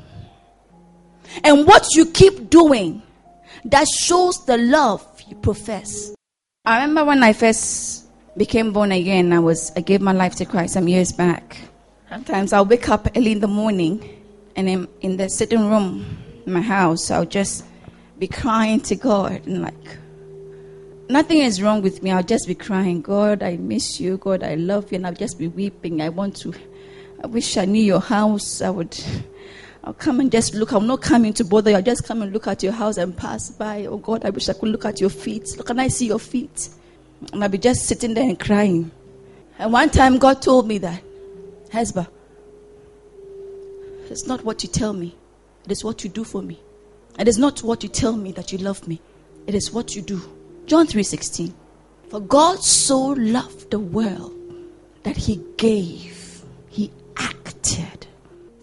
and 1.44 1.66
what 1.66 1.96
you 1.96 2.06
keep 2.06 2.50
doing 2.50 3.02
that 3.66 3.88
shows 3.88 4.46
the 4.46 4.58
love 4.58 5.06
you 5.28 5.36
profess. 5.38 6.14
I 6.66 6.82
remember 6.82 7.06
when 7.06 7.24
I 7.24 7.34
first 7.34 8.06
became 8.38 8.72
born 8.72 8.92
again, 8.92 9.34
I 9.34 9.40
was 9.40 9.72
I 9.76 9.82
gave 9.82 10.02
my 10.02 10.14
life 10.14 10.36
to 10.38 10.46
Christ 10.46 10.74
some 10.74 10.88
years 10.88 11.12
back. 11.12 11.58
Sometimes 12.10 12.54
I'll 12.54 12.66
wake 12.66 12.90
up 12.90 13.08
early 13.16 13.32
in 13.34 13.40
the 13.40 13.48
morning 13.48 14.24
and 14.56 14.68
in, 14.68 14.88
in 15.02 15.18
the 15.18 15.30
sitting 15.30 15.70
room 15.70 16.18
in 16.46 16.54
my 16.54 16.62
house, 16.62 17.10
I'll 17.10 17.26
just 17.26 17.66
be 18.20 18.28
crying 18.28 18.82
to 18.82 18.96
God 18.96 19.46
and 19.48 19.62
like 19.62 19.98
nothing 21.10 21.40
is 21.40 21.62
wrong 21.62 21.82
with 21.82 22.04
me. 22.04 22.12
I'll 22.12 22.24
just 22.24 22.48
be 22.48 22.56
crying, 22.56 23.02
God, 23.02 23.44
I 23.44 23.58
miss 23.58 24.00
you, 24.00 24.18
God, 24.18 24.44
I 24.44 24.56
love 24.56 24.92
you, 24.92 24.98
and 24.98 25.08
I'll 25.08 25.14
just 25.14 25.40
be 25.40 25.48
weeping. 25.48 26.02
I 26.02 26.10
want 26.10 26.36
to 26.38 26.54
I 27.24 27.28
wish 27.28 27.58
I 27.58 27.66
knew 27.66 27.84
your 27.84 28.00
house. 28.00 28.62
I 28.62 28.70
would 28.70 28.98
I'll 29.84 29.94
come 29.94 30.20
and 30.20 30.32
just 30.32 30.54
look. 30.54 30.72
I'm 30.72 30.86
not 30.86 31.02
coming 31.02 31.34
to 31.34 31.44
bother 31.44 31.72
you. 31.72 31.78
I'll 31.78 31.82
just 31.82 32.04
come 32.04 32.22
and 32.22 32.32
look 32.32 32.48
at 32.48 32.62
your 32.62 32.72
house 32.72 32.98
and 32.98 33.18
pass 33.18 33.50
by. 33.50 33.86
Oh 33.86 33.98
God, 33.98 34.24
I 34.24 34.30
wish 34.30 34.48
I 34.48 34.54
could 34.54 34.70
look 34.70 34.86
at 34.86 35.02
your 35.02 35.10
feet. 35.10 35.58
Look, 35.58 35.68
can 35.68 35.80
I 35.80 35.88
see 35.88 36.08
your 36.08 36.20
feet? 36.20 36.70
And 37.34 37.44
I'll 37.44 37.50
be 37.50 37.58
just 37.58 37.86
sitting 37.86 38.14
there 38.14 38.24
and 38.24 38.40
crying. 38.40 38.92
And 39.58 39.74
one 39.74 39.90
time 39.90 40.18
God 40.18 40.42
told 40.42 40.68
me 40.68 40.78
that, 40.80 41.02
Hesba, 41.70 42.08
it's 44.10 44.28
not 44.28 44.44
what 44.44 44.62
you 44.64 44.70
tell 44.70 44.94
me, 44.94 45.16
it 45.66 45.72
is 45.72 45.84
what 45.84 46.04
you 46.04 46.10
do 46.10 46.24
for 46.24 46.42
me. 46.42 46.60
It 47.18 47.28
is 47.28 47.38
not 47.38 47.64
what 47.64 47.84
you 47.84 47.90
tell 47.90 48.16
me 48.16 48.32
that 48.34 48.52
you 48.52 48.58
love 48.58 48.88
me. 48.88 49.02
It 49.48 49.56
is 49.56 49.72
what 49.72 49.96
you 49.96 50.02
do. 50.02 50.22
John 50.66 50.86
3:16. 50.88 51.54
For 52.10 52.20
God 52.20 52.64
so 52.64 53.00
loved 53.00 53.72
the 53.72 53.80
world 53.80 54.34
that 55.04 55.18
he 55.18 55.42
gave, 55.58 56.44
he 56.70 56.92
acted 57.18 58.08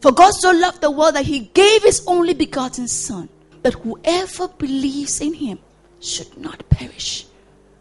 for 0.01 0.13
God 0.13 0.33
so 0.35 0.53
loved 0.53 0.81
the 0.81 0.91
world 0.91 1.15
that 1.15 1.25
he 1.25 1.41
gave 1.41 1.83
his 1.83 2.03
only 2.07 2.35
begotten 2.35 2.89
Son, 2.89 3.29
that 3.63 3.75
whoever 3.75 4.49
believes 4.49 5.21
in 5.21 5.35
him 5.35 5.59
should 6.01 6.37
not 6.37 6.69
perish, 6.71 7.27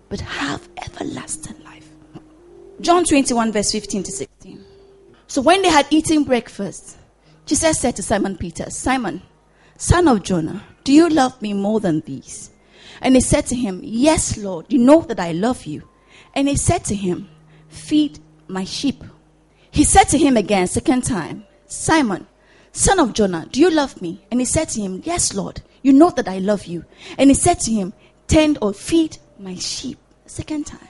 but 0.09 0.19
have 0.21 0.67
everlasting 0.77 1.62
life. 1.63 1.89
John 2.81 3.05
21, 3.05 3.51
verse 3.51 3.71
15 3.71 4.03
to 4.03 4.12
16. 4.12 4.63
So 5.27 5.41
when 5.41 5.62
they 5.62 5.69
had 5.69 5.88
eaten 5.89 6.24
breakfast, 6.24 6.97
Jesus 7.45 7.79
said 7.79 7.95
to 7.95 8.03
Simon 8.03 8.38
Peter, 8.38 8.69
Simon, 8.69 9.21
son 9.77 10.07
of 10.07 10.24
Jonah, 10.24 10.63
do 10.83 10.93
you 10.93 11.09
love 11.09 11.41
me 11.41 11.53
more 11.53 11.79
than 11.79 12.01
these? 12.01 12.51
And 13.01 13.15
he 13.15 13.21
said 13.21 13.45
to 13.47 13.55
him, 13.55 13.81
Yes, 13.83 14.38
Lord, 14.38 14.65
you 14.69 14.79
know 14.79 15.01
that 15.01 15.19
I 15.19 15.31
love 15.33 15.65
you. 15.65 15.88
And 16.33 16.47
he 16.47 16.55
said 16.55 16.86
to 16.86 16.95
him, 16.95 17.29
Feed 17.67 18.19
my 18.47 18.63
sheep. 18.63 19.03
He 19.69 19.83
said 19.83 20.05
to 20.05 20.17
him 20.17 20.38
again, 20.38 20.67
second 20.67 21.03
time, 21.03 21.45
Simon, 21.67 22.27
son 22.71 23.00
of 23.00 23.13
Jonah, 23.13 23.47
do 23.51 23.59
you 23.59 23.69
love 23.69 24.01
me? 24.01 24.25
And 24.31 24.39
he 24.39 24.45
said 24.45 24.69
to 24.69 24.81
him, 24.81 25.01
Yes, 25.05 25.33
Lord, 25.33 25.62
you 25.81 25.93
know 25.93 26.09
that 26.12 26.27
I 26.27 26.39
love 26.39 26.65
you. 26.65 26.86
And 27.17 27.29
he 27.29 27.33
said 27.33 27.59
to 27.62 27.71
him, 27.71 27.93
Tend 28.27 28.57
or 28.62 28.74
feed 28.74 29.17
my 29.39 29.55
sheep. 29.55 29.97
Second 30.25 30.65
time. 30.65 30.88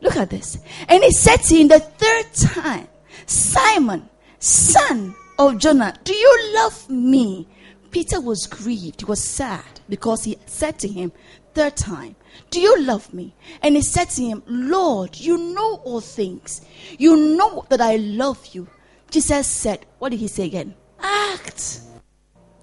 Look 0.00 0.16
at 0.16 0.30
this. 0.30 0.58
And 0.88 1.02
he 1.02 1.10
said 1.12 1.38
to 1.38 1.56
him 1.56 1.68
the 1.68 1.80
third 1.80 2.32
time, 2.34 2.88
Simon, 3.26 4.08
son 4.38 5.14
of 5.38 5.58
Jonah, 5.58 5.94
do 6.04 6.14
you 6.14 6.54
love 6.54 6.90
me? 6.90 7.48
Peter 7.90 8.20
was 8.20 8.46
grieved. 8.46 9.00
He 9.00 9.04
was 9.06 9.22
sad 9.22 9.64
because 9.88 10.24
he 10.24 10.36
said 10.46 10.78
to 10.80 10.88
him, 10.88 11.12
third 11.54 11.76
time, 11.76 12.16
Do 12.50 12.60
you 12.60 12.80
love 12.82 13.12
me? 13.14 13.34
And 13.62 13.76
he 13.76 13.82
said 13.82 14.10
to 14.10 14.22
him, 14.22 14.42
Lord, 14.46 15.16
you 15.18 15.38
know 15.38 15.76
all 15.84 16.00
things. 16.00 16.60
You 16.98 17.16
know 17.16 17.64
that 17.70 17.80
I 17.80 17.96
love 17.96 18.44
you. 18.52 18.68
Jesus 19.14 19.46
said, 19.46 19.86
What 20.00 20.08
did 20.08 20.18
he 20.18 20.26
say 20.26 20.46
again? 20.46 20.74
Act. 21.00 21.82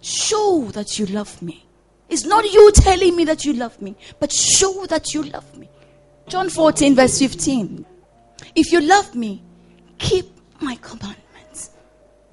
Show 0.02 0.70
that 0.74 1.00
you 1.00 1.06
love 1.06 1.42
me. 1.42 1.66
It's 2.10 2.26
not 2.26 2.44
you 2.44 2.74
telling 2.74 3.16
me 3.16 3.24
that 3.24 3.46
you 3.46 3.54
love 3.54 3.82
me, 3.82 3.96
but 4.20 4.34
show 4.34 4.86
that 4.88 5.14
you 5.14 5.24
love 5.24 5.58
me. 5.58 5.70
John 6.28 6.50
14, 6.50 6.94
verse 6.94 7.20
15. 7.20 7.86
If 8.54 8.74
you 8.74 8.82
love 8.82 9.16
me, 9.16 9.42
keep 9.98 10.26
my 10.60 10.76
commandments. 10.82 11.70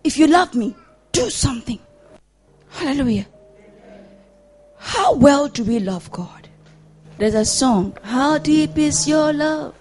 If 0.02 0.18
you 0.18 0.26
love 0.26 0.52
me, 0.52 0.74
do 1.12 1.30
something. 1.30 1.78
Hallelujah. 2.70 3.28
How 4.78 5.14
well 5.14 5.46
do 5.46 5.62
we 5.62 5.78
love 5.78 6.10
God? 6.10 6.48
There's 7.18 7.34
a 7.34 7.44
song. 7.44 7.96
How 8.02 8.38
deep 8.38 8.76
is 8.78 9.06
your 9.06 9.32
love? 9.32 9.76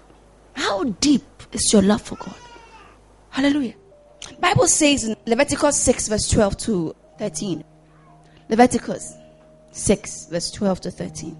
How 0.52 0.84
deep 0.84 1.26
is 1.50 1.72
your 1.72 1.82
love 1.82 2.02
for 2.02 2.14
God? 2.14 2.36
Hallelujah. 3.30 3.74
Bible 4.40 4.66
says 4.66 5.04
in 5.04 5.16
Leviticus 5.26 5.76
6 5.76 6.08
verse 6.08 6.28
12 6.28 6.56
to 6.58 6.96
13. 7.18 7.64
Leviticus 8.48 9.14
6 9.72 10.26
verse 10.26 10.50
12 10.50 10.80
to 10.82 10.90
13. 10.90 11.36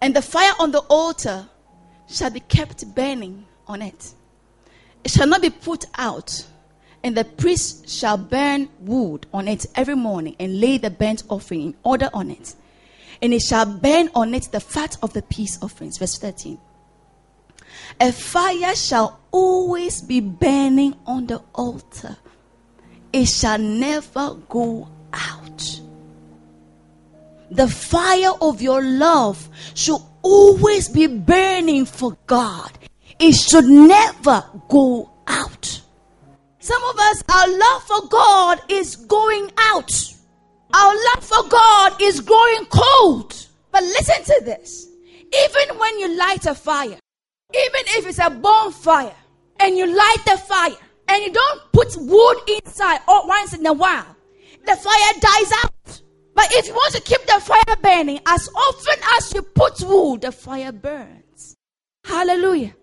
And 0.00 0.16
the 0.16 0.22
fire 0.22 0.52
on 0.58 0.72
the 0.72 0.80
altar 0.80 1.46
shall 2.08 2.30
be 2.30 2.40
kept 2.40 2.94
burning 2.94 3.46
on 3.66 3.82
it. 3.82 4.14
It 5.04 5.10
shall 5.10 5.26
not 5.26 5.42
be 5.42 5.50
put 5.50 5.84
out. 5.96 6.46
And 7.04 7.16
the 7.16 7.24
priest 7.24 7.88
shall 7.88 8.16
burn 8.16 8.68
wood 8.80 9.26
on 9.32 9.48
it 9.48 9.66
every 9.74 9.96
morning 9.96 10.36
and 10.38 10.60
lay 10.60 10.78
the 10.78 10.90
burnt 10.90 11.24
offering 11.28 11.62
in 11.62 11.74
order 11.82 12.08
on 12.14 12.30
it. 12.30 12.54
And 13.20 13.32
it 13.32 13.42
shall 13.42 13.66
burn 13.66 14.08
on 14.14 14.34
it 14.34 14.48
the 14.52 14.60
fat 14.60 14.96
of 15.02 15.12
the 15.12 15.22
peace 15.22 15.58
offerings. 15.62 15.98
Verse 15.98 16.18
13. 16.18 16.58
A 18.00 18.12
fire 18.12 18.74
shall 18.74 19.20
always 19.30 20.00
be 20.00 20.20
burning 20.20 20.94
on 21.06 21.26
the 21.26 21.42
altar, 21.54 22.16
it 23.12 23.26
shall 23.26 23.58
never 23.58 24.34
go 24.48 24.88
out. 25.12 25.80
The 27.50 27.68
fire 27.68 28.32
of 28.40 28.62
your 28.62 28.82
love 28.82 29.48
should 29.74 30.00
always 30.22 30.88
be 30.88 31.06
burning 31.06 31.84
for 31.84 32.16
God, 32.26 32.78
it 33.18 33.32
should 33.32 33.66
never 33.66 34.44
go 34.68 35.10
out. 35.26 35.80
Some 36.58 36.82
of 36.84 36.96
us, 36.96 37.22
our 37.28 37.48
love 37.58 37.82
for 37.82 38.08
God 38.08 38.60
is 38.68 38.94
going 38.94 39.50
out. 39.58 39.90
Our 40.72 40.94
love 40.94 41.24
for 41.24 41.48
God 41.48 42.00
is 42.00 42.20
growing 42.20 42.66
cold. 42.66 43.34
But 43.72 43.82
listen 43.82 44.22
to 44.24 44.44
this. 44.44 44.86
Even 45.44 45.78
when 45.78 45.98
you 45.98 46.16
light 46.16 46.46
a 46.46 46.54
fire, 46.54 46.98
Even 47.54 47.82
if 47.98 48.06
it's 48.06 48.18
a 48.18 48.30
bonfire 48.30 49.14
and 49.60 49.76
you 49.76 49.86
light 49.86 50.18
the 50.24 50.36
fire 50.38 50.76
and 51.08 51.22
you 51.22 51.32
don't 51.32 51.72
put 51.72 51.94
wood 51.98 52.38
inside 52.48 53.00
or 53.06 53.26
once 53.26 53.54
in 53.54 53.66
a 53.66 53.72
while, 53.72 54.16
the 54.66 54.76
fire 54.76 55.12
dies 55.20 55.52
out. 55.64 56.02
But 56.34 56.48
if 56.52 56.66
you 56.66 56.72
want 56.74 56.94
to 56.94 57.00
keep 57.02 57.20
the 57.26 57.40
fire 57.40 57.76
burning, 57.82 58.20
as 58.26 58.48
often 58.48 58.98
as 59.16 59.34
you 59.34 59.42
put 59.42 59.80
wood, 59.82 60.22
the 60.22 60.32
fire 60.32 60.72
burns. 60.72 61.56
Hallelujah. 62.04 62.74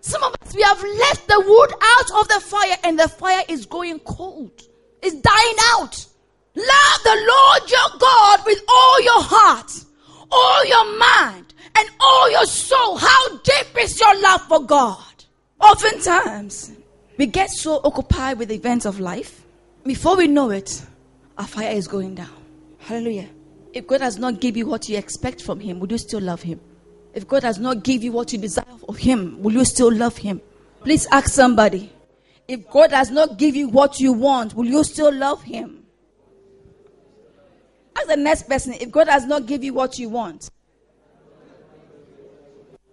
Some 0.00 0.22
of 0.22 0.34
us, 0.40 0.54
we 0.54 0.62
have 0.62 0.82
left 0.82 1.28
the 1.28 1.42
wood 1.46 1.72
out 1.82 2.20
of 2.20 2.28
the 2.28 2.40
fire 2.40 2.76
and 2.84 2.98
the 2.98 3.08
fire 3.08 3.42
is 3.48 3.66
going 3.66 3.98
cold. 4.00 4.62
It's 5.02 5.14
dying 5.14 5.56
out. 5.74 6.06
Love 6.54 7.02
the 7.04 7.28
Lord 7.28 7.70
your 7.70 7.98
God 8.00 8.40
with 8.46 8.60
all 8.68 9.02
your 9.02 9.22
heart, 9.22 9.70
all 10.30 10.64
your 10.66 10.98
mind, 10.98 11.54
and 11.76 11.88
all 12.00 12.30
your 12.30 12.46
soul. 12.46 12.96
How 12.96 13.38
deep 13.38 13.66
is 13.78 13.98
your 13.98 14.20
love 14.20 14.42
for 14.42 14.64
God? 14.64 15.02
Oftentimes, 15.60 16.72
we 17.16 17.26
get 17.26 17.50
so 17.50 17.80
occupied 17.84 18.38
with 18.38 18.48
the 18.48 18.54
events 18.54 18.86
of 18.86 19.00
life. 19.00 19.44
Before 19.84 20.16
we 20.16 20.26
know 20.26 20.50
it, 20.50 20.82
our 21.36 21.46
fire 21.46 21.70
is 21.70 21.88
going 21.88 22.14
down. 22.14 22.30
Hallelujah. 22.78 23.28
If 23.72 23.86
God 23.86 23.98
does 23.98 24.18
not 24.18 24.40
give 24.40 24.56
you 24.56 24.66
what 24.66 24.88
you 24.88 24.96
expect 24.96 25.42
from 25.42 25.60
Him, 25.60 25.80
would 25.80 25.90
you 25.90 25.98
still 25.98 26.20
love 26.20 26.42
Him? 26.42 26.60
If 27.14 27.26
God 27.26 27.42
does 27.42 27.58
not 27.58 27.84
give 27.84 28.02
you 28.02 28.12
what 28.12 28.32
you 28.32 28.38
desire 28.38 28.64
of 28.88 28.96
Him, 28.96 29.42
will 29.42 29.52
you 29.52 29.64
still 29.64 29.92
love 29.92 30.16
Him? 30.16 30.40
Please 30.82 31.06
ask 31.10 31.30
somebody. 31.30 31.92
If 32.46 32.70
God 32.70 32.90
does 32.90 33.10
not 33.10 33.38
give 33.38 33.56
you 33.56 33.68
what 33.68 34.00
you 34.00 34.12
want, 34.12 34.54
will 34.54 34.66
you 34.66 34.84
still 34.84 35.12
love 35.12 35.42
Him? 35.42 35.84
Ask 37.98 38.08
the 38.08 38.16
next 38.16 38.48
person. 38.48 38.74
If 38.74 38.90
God 38.90 39.08
does 39.08 39.26
not 39.26 39.46
give 39.46 39.64
you 39.64 39.74
what 39.74 39.98
you 39.98 40.08
want, 40.08 40.50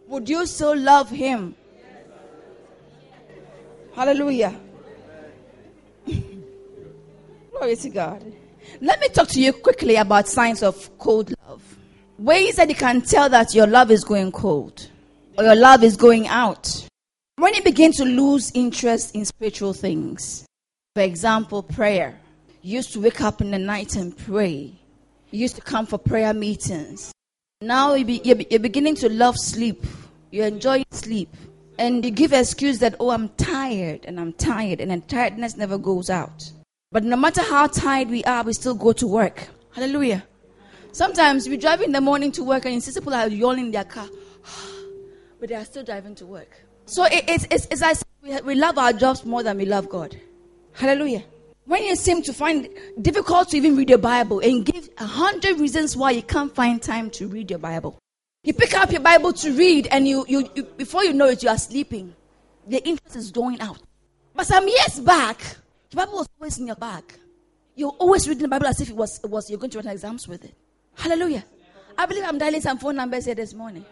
would 0.08 0.28
you 0.28 0.46
still 0.46 0.76
love 0.76 1.10
Him? 1.10 1.56
Hallelujah. 3.96 4.60
Glory 7.52 7.76
to 7.76 7.90
God. 7.90 8.34
Let 8.82 9.00
me 9.00 9.10
talk 9.10 9.28
to 9.30 9.40
you 9.42 9.54
quickly 9.54 9.96
about 9.96 10.28
signs 10.28 10.64
of 10.64 10.98
cold 10.98 11.34
love. 11.48 11.62
Ways 12.18 12.56
that 12.56 12.70
you 12.70 12.76
can 12.76 13.02
tell 13.02 13.30
that 13.30 13.54
your 13.54 13.68
love 13.68 13.92
is 13.92 14.04
going 14.04 14.32
cold 14.32 14.90
or 15.38 15.44
your 15.44 15.56
love 15.56 15.84
is 15.84 15.96
going 15.96 16.28
out. 16.28 16.88
When 17.38 17.54
you 17.54 17.62
begin 17.62 17.92
to 17.94 18.06
lose 18.06 18.52
interest 18.54 19.16
in 19.16 19.26
spiritual 19.26 19.74
things, 19.74 20.46
for 20.96 21.02
example, 21.02 21.62
prayer. 21.62 22.20
You 22.62 22.78
used 22.78 22.94
to 22.94 23.02
wake 23.02 23.22
up 23.22 23.42
in 23.42 23.52
the 23.52 23.60
night 23.60 23.96
and 23.96 24.18
pray. 24.18 24.74
You 25.36 25.42
used 25.42 25.58
to 25.58 25.62
come 25.62 25.86
for 25.86 25.98
prayer 25.98 26.34
meetings. 26.34 27.12
Now 27.60 27.94
you're 27.96 28.60
beginning 28.60 28.96
to 28.96 29.10
love 29.10 29.36
sleep. 29.38 29.84
You 30.32 30.44
enjoy 30.44 30.86
sleep. 30.92 31.28
And 31.78 32.06
you 32.06 32.12
give 32.12 32.32
excuse 32.32 32.80
that, 32.80 32.96
oh, 33.02 33.10
I'm 33.10 33.28
tired 33.36 34.06
and 34.06 34.18
I'm 34.18 34.32
tired, 34.32 34.80
and 34.80 34.90
then 34.90 35.02
tiredness 35.02 35.58
never 35.58 35.78
goes 35.78 36.10
out. 36.10 36.50
But 36.94 37.04
no 37.04 37.18
matter 37.18 37.42
how 37.42 37.68
tired 37.68 38.10
we 38.10 38.24
are, 38.24 38.44
we 38.44 38.54
still 38.54 38.76
go 38.76 38.94
to 38.94 39.06
work. 39.06 39.50
Hallelujah. 39.74 40.24
Sometimes 40.94 41.50
we 41.50 41.58
drive 41.58 41.82
in 41.82 41.92
the 41.92 42.00
morning 42.00 42.32
to 42.32 42.42
work 42.42 42.64
and 42.64 42.74
you 42.74 42.80
see 42.80 42.98
people 42.98 43.14
are 43.14 43.28
yawning 43.28 43.66
in 43.66 43.72
their 43.72 43.84
car, 43.84 44.08
but 45.42 45.50
they 45.50 45.56
are 45.56 45.66
still 45.66 45.84
driving 45.84 46.16
to 46.16 46.26
work. 46.26 46.64
So 46.86 47.04
it, 47.04 47.26
it's, 47.28 47.46
it's, 47.52 47.68
it's 47.70 47.82
as 47.82 48.06
we, 48.22 48.40
we 48.40 48.56
love 48.56 48.78
our 48.78 48.94
jobs 48.94 49.26
more 49.26 49.44
than 49.44 49.58
we 49.58 49.66
love 49.66 49.90
God. 49.90 50.18
Hallelujah. 50.72 51.26
When 51.66 51.84
you 51.84 51.96
seem 51.96 52.22
to 52.24 52.34
find 52.34 52.70
difficult 53.02 53.50
to 53.50 53.58
even 53.58 53.76
read 53.76 53.90
your 53.90 53.98
Bible 53.98 54.40
and 54.40 54.64
give 54.64 54.88
a 55.00 55.06
hundred 55.06 55.60
reasons 55.60 55.98
why 55.98 56.12
you 56.12 56.22
can't 56.22 56.54
find 56.54 56.82
time 56.82 57.10
to 57.12 57.28
read 57.28 57.50
your 57.50 57.60
Bible. 57.60 57.98
You 58.44 58.54
pick 58.54 58.76
up 58.76 58.92
your 58.92 59.02
Bible 59.02 59.34
to 59.34 59.52
read 59.52 59.88
and 59.88 60.08
you, 60.08 60.26
you, 60.28 60.48
you 60.54 60.64
before 60.64 61.04
you 61.04 61.14
know 61.14 61.28
it, 61.28 61.42
you 61.42 61.50
are 61.50 61.58
sleeping. 61.58 62.16
The 62.68 62.88
interest 62.88 63.16
is 63.16 63.32
going 63.32 63.60
out. 63.62 63.80
But 64.36 64.46
some 64.46 64.68
years 64.68 65.00
back, 65.00 65.40
the 65.90 65.96
Bible 65.98 66.14
was 66.14 66.30
always 66.40 66.60
in 66.60 66.68
your 66.68 66.76
bag. 66.76 67.04
You're 67.74 67.96
always 67.98 68.28
reading 68.30 68.44
the 68.44 68.50
Bible 68.50 68.68
as 68.68 68.80
if 68.82 68.90
it 68.92 68.96
was, 68.96 69.20
it 69.24 69.30
was 69.30 69.50
you're 69.50 69.60
going 69.60 69.72
to 69.72 69.80
run 69.80 69.88
exams 69.88 70.28
with 70.28 70.46
it. 70.46 70.54
Hallelujah. 70.94 71.44
I 71.98 72.06
believe 72.06 72.26
I'm 72.26 72.38
dialing 72.38 72.62
some 72.62 72.78
phone 72.78 72.96
numbers 72.96 73.26
here 73.26 73.36
this 73.36 73.56
morning. 73.56 73.86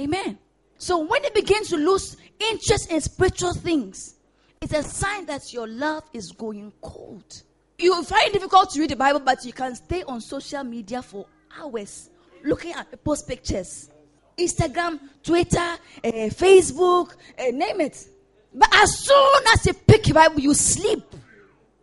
Amen. 0.00 0.38
So 0.78 0.98
when 0.98 1.24
you 1.24 1.30
begin 1.34 1.64
to 1.64 1.76
lose 1.76 2.16
interest 2.38 2.90
in 2.92 3.00
spiritual 3.00 3.52
things, 3.52 4.14
it's 4.62 4.74
a 4.74 4.82
sign 4.82 5.24
that 5.26 5.52
your 5.52 5.66
love 5.66 6.04
is 6.12 6.32
going 6.32 6.72
cold. 6.82 7.42
You 7.78 8.02
find 8.02 8.28
it 8.28 8.34
difficult 8.34 8.70
to 8.70 8.80
read 8.80 8.90
the 8.90 8.96
Bible, 8.96 9.20
but 9.20 9.42
you 9.44 9.54
can 9.54 9.74
stay 9.74 10.02
on 10.02 10.20
social 10.20 10.62
media 10.64 11.00
for 11.00 11.26
hours 11.58 12.10
looking 12.44 12.72
at 12.72 12.90
people's 12.90 13.22
pictures. 13.22 13.90
Instagram, 14.38 15.00
Twitter, 15.22 15.58
uh, 15.58 15.78
Facebook, 16.04 17.14
uh, 17.38 17.44
name 17.52 17.80
it. 17.80 18.06
But 18.52 18.68
as 18.74 18.98
soon 18.98 19.42
as 19.54 19.64
you 19.64 19.72
pick 19.72 20.08
your 20.08 20.14
Bible, 20.14 20.40
you 20.40 20.52
sleep. 20.52 21.04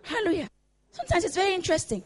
Hallelujah. 0.04 0.48
Sometimes 0.92 1.26
it's 1.26 1.36
very 1.36 1.56
interesting. 1.56 2.04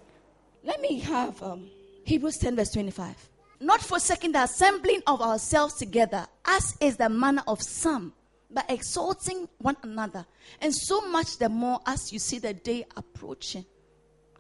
Let 0.64 0.80
me 0.80 1.00
have 1.00 1.42
um, 1.44 1.70
Hebrews 2.06 2.38
10, 2.38 2.56
verse 2.56 2.72
25. 2.72 3.16
Not 3.60 3.82
forsaking 3.82 4.32
the 4.32 4.44
assembling 4.44 5.02
of 5.06 5.22
ourselves 5.22 5.76
together, 5.76 6.28
as 6.46 6.78
is 6.80 6.98
the 6.98 7.10
manner 7.10 7.44
of 7.48 7.62
some, 7.62 8.14
but 8.54 8.66
exalting 8.70 9.48
one 9.60 9.78
another, 9.84 10.26
and 10.62 10.74
so 10.74 11.02
much 11.10 11.38
the 11.38 11.50
more 11.50 11.80
as 11.86 12.12
you 12.12 12.20
see 12.20 12.40
the 12.40 12.54
day 12.54 12.86
approaching. 12.98 13.66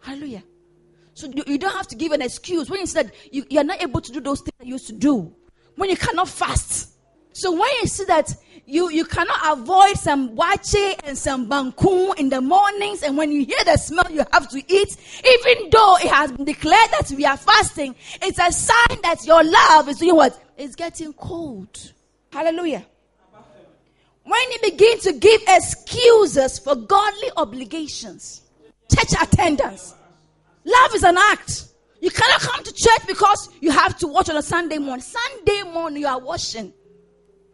Hallelujah. 0.02 0.44
So 1.14 1.28
you, 1.28 1.44
you 1.46 1.58
don't 1.58 1.74
have 1.74 1.88
to 1.88 1.96
give 1.96 2.12
an 2.12 2.22
excuse 2.22 2.70
when 2.70 2.80
you 2.80 2.88
said 2.88 3.12
you, 3.32 3.46
you 3.50 3.60
are 3.60 3.64
not 3.64 3.82
able 3.82 4.02
to 4.02 4.12
do 4.12 4.22
those 4.22 4.42
things 4.42 4.54
you 4.62 4.74
used 4.74 4.88
to 4.88 4.94
do, 4.94 5.34
when 5.76 5.90
you 5.90 5.98
cannot 5.98 6.28
fast. 6.28 6.90
So 7.34 7.52
when 7.52 7.70
you 7.82 7.88
see 7.88 8.04
that 8.06 8.34
you, 8.66 8.90
you 8.90 9.06
cannot 9.06 9.58
avoid 9.58 9.96
some 9.98 10.36
waakye 10.36 11.00
and 11.06 11.18
some 11.18 11.50
banku 11.50 12.18
in 12.20 12.30
the 12.30 12.42
mornings, 12.42 13.04
and 13.04 13.18
when 13.18 13.32
you 13.32 13.46
hear 13.46 13.64
the 13.64 13.78
smell, 13.78 14.06
you 14.10 14.24
have 14.34 14.50
to 14.50 14.58
eat, 14.58 14.98
even 15.26 15.70
though 15.70 15.96
it 15.98 16.10
has 16.10 16.32
been 16.34 16.46
declared 16.46 16.90
that 16.92 17.12
we 17.16 17.26
are 17.26 17.38
fasting, 17.38 17.96
it's 18.22 18.38
a 18.38 18.52
sign 18.52 19.02
that 19.04 19.26
your 19.26 19.44
love 19.44 19.88
is 19.88 19.98
doing 19.98 20.16
what? 20.16 20.38
It's 20.58 20.76
getting 20.76 21.14
cold. 21.14 21.94
Hallelujah. 22.32 22.86
When 24.32 24.52
you 24.54 24.60
begin 24.72 24.98
to 25.00 25.12
give 25.12 25.42
excuses 25.46 26.58
for 26.58 26.74
godly 26.74 27.32
obligations, 27.36 28.44
church 28.90 29.12
attendance, 29.22 29.94
love 30.64 30.96
is 30.96 31.04
an 31.04 31.18
act. 31.18 31.66
You 32.00 32.12
cannot 32.12 32.40
come 32.40 32.64
to 32.64 32.74
church 32.74 33.08
because 33.08 33.50
you 33.60 33.72
have 33.72 33.98
to 33.98 34.08
watch 34.08 34.30
on 34.30 34.38
a 34.38 34.42
Sunday 34.42 34.78
morning. 34.78 35.04
Sunday 35.04 35.64
morning, 35.74 36.04
you 36.04 36.08
are 36.08 36.18
washing. 36.18 36.72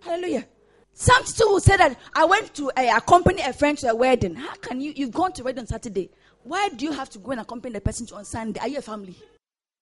Hallelujah. 0.01 0.45
Some 0.93 1.23
people 1.23 1.53
will 1.53 1.59
say 1.61 1.77
that 1.77 1.97
I 2.13 2.25
went 2.25 2.53
to 2.53 2.69
uh, 2.69 2.93
accompany 2.95 3.41
a 3.41 3.53
friend 3.53 3.75
to 3.79 3.89
a 3.89 3.95
wedding. 3.95 4.35
How 4.35 4.53
can 4.57 4.79
you? 4.79 4.93
You've 4.95 5.09
gone 5.09 5.31
to 5.33 5.41
a 5.41 5.45
wedding 5.45 5.61
on 5.61 5.67
Saturday. 5.67 6.11
Why 6.43 6.69
do 6.69 6.85
you 6.85 6.91
have 6.91 7.09
to 7.09 7.17
go 7.17 7.31
and 7.31 7.41
accompany 7.41 7.73
the 7.73 7.81
person 7.81 8.07
on 8.13 8.23
Sunday? 8.23 8.59
Are 8.59 8.67
you 8.67 8.77
a 8.77 8.83
family? 8.83 9.15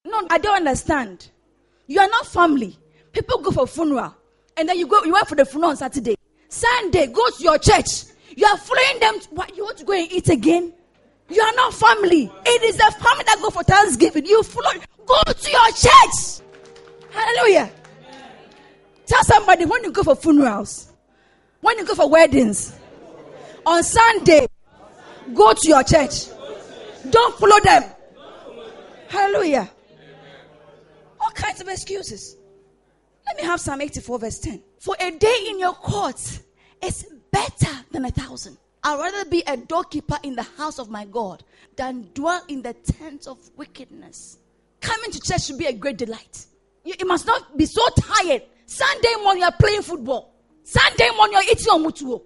No, 0.05 0.25
I 0.29 0.37
don't 0.37 0.55
understand. 0.55 1.27
You 1.87 1.99
are 1.99 2.07
not 2.07 2.25
family. 2.25 2.79
People 3.11 3.39
go 3.39 3.51
for 3.51 3.67
funeral, 3.67 4.15
and 4.55 4.69
then 4.69 4.79
you 4.79 4.87
go. 4.87 5.03
You 5.03 5.11
went 5.11 5.27
for 5.27 5.35
the 5.35 5.43
funeral 5.43 5.71
on 5.71 5.75
Saturday. 5.77 6.14
Sunday, 6.55 7.07
go 7.07 7.29
to 7.29 7.43
your 7.43 7.57
church. 7.57 8.05
You 8.35 8.45
are 8.47 8.57
following 8.57 8.99
them. 8.99 9.19
To, 9.19 9.27
what 9.29 9.55
you 9.55 9.63
want 9.63 9.77
to 9.77 9.85
go 9.85 9.93
and 9.93 10.11
eat 10.11 10.29
again? 10.29 10.73
You 11.29 11.41
are 11.41 11.55
not 11.55 11.73
family. 11.73 12.31
It 12.45 12.63
is 12.63 12.77
the 12.77 12.95
family 12.99 13.23
that 13.25 13.37
go 13.41 13.49
for 13.49 13.63
Thanksgiving. 13.63 14.25
You 14.25 14.43
follow. 14.43 14.71
Go 15.05 15.21
to 15.31 15.51
your 15.51 15.71
church. 15.71 16.41
Hallelujah. 17.11 17.71
Tell 19.05 19.23
somebody 19.23 19.65
when 19.65 19.83
you 19.83 19.91
go 19.91 20.03
for 20.03 20.15
funerals 20.15 20.91
when 21.65 21.79
you 21.79 21.85
go 21.85 21.95
for 21.95 22.07
weddings, 22.07 22.77
on 23.65 23.81
Sunday, 23.81 24.47
go 25.33 25.51
to 25.51 25.67
your 25.67 25.81
church. 25.81 26.27
Don't 27.09 27.35
follow 27.39 27.59
them. 27.63 27.83
Hallelujah. 29.07 29.71
All 31.19 31.31
kinds 31.31 31.61
of 31.61 31.67
excuses. 31.67 32.37
Let 33.25 33.37
me 33.37 33.43
have 33.43 33.59
Psalm 33.59 33.81
84, 33.81 34.19
verse 34.19 34.39
10. 34.39 34.61
For 34.79 34.95
a 34.99 35.09
day 35.09 35.47
in 35.49 35.57
your 35.59 35.73
courts 35.73 36.41
is 36.83 37.05
better 37.31 37.71
than 37.91 38.05
a 38.05 38.11
thousand. 38.11 38.57
I'd 38.83 38.99
rather 38.99 39.29
be 39.29 39.43
a 39.47 39.57
doorkeeper 39.57 40.17
in 40.23 40.35
the 40.35 40.43
house 40.43 40.77
of 40.77 40.89
my 40.89 41.05
God 41.05 41.43
than 41.75 42.09
dwell 42.13 42.43
in 42.47 42.61
the 42.61 42.73
tent 42.73 43.27
of 43.27 43.37
wickedness. 43.57 44.37
Coming 44.79 45.11
to 45.11 45.19
church 45.19 45.45
should 45.45 45.57
be 45.57 45.65
a 45.65 45.73
great 45.73 45.97
delight. 45.97 46.45
You, 46.83 46.93
you 46.99 47.07
must 47.07 47.25
not 47.25 47.57
be 47.57 47.65
so 47.65 47.81
tired. 47.97 48.43
Sunday 48.67 49.15
morning, 49.23 49.41
you 49.41 49.47
are 49.47 49.55
playing 49.59 49.81
football. 49.81 50.35
Sunday 50.63 51.09
morning, 51.15 51.39
you're 51.41 51.51
eating 51.51 51.83
mutuo. 51.83 52.21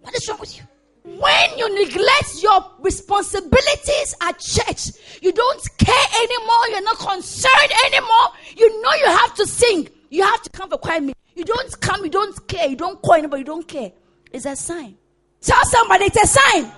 What 0.00 0.14
is 0.14 0.28
wrong 0.28 0.38
with 0.38 0.56
you? 0.56 0.62
When 1.04 1.58
you 1.58 1.84
neglect 1.84 2.42
your 2.42 2.64
responsibilities 2.80 4.14
at 4.20 4.38
church, 4.38 4.90
you 5.22 5.32
don't 5.32 5.68
care 5.78 6.06
anymore, 6.22 6.68
you're 6.70 6.82
not 6.82 6.98
concerned 6.98 7.72
anymore. 7.86 8.28
You 8.56 8.82
know 8.82 8.92
you 8.94 9.06
have 9.06 9.34
to 9.34 9.46
sing, 9.46 9.88
you 10.10 10.22
have 10.22 10.42
to 10.42 10.50
come 10.50 10.70
for 10.70 10.78
choir 10.78 11.00
meeting. 11.00 11.14
You 11.34 11.44
don't 11.44 11.80
come, 11.80 12.04
you 12.04 12.10
don't 12.10 12.48
care, 12.48 12.68
you 12.68 12.76
don't 12.76 13.00
call 13.00 13.14
anybody, 13.14 13.40
you 13.40 13.46
don't 13.46 13.66
care. 13.66 13.92
It's 14.32 14.44
a 14.44 14.56
sign. 14.56 14.96
Tell 15.40 15.64
somebody 15.66 16.06
it's 16.06 16.22
a 16.22 16.26
sign. 16.26 16.72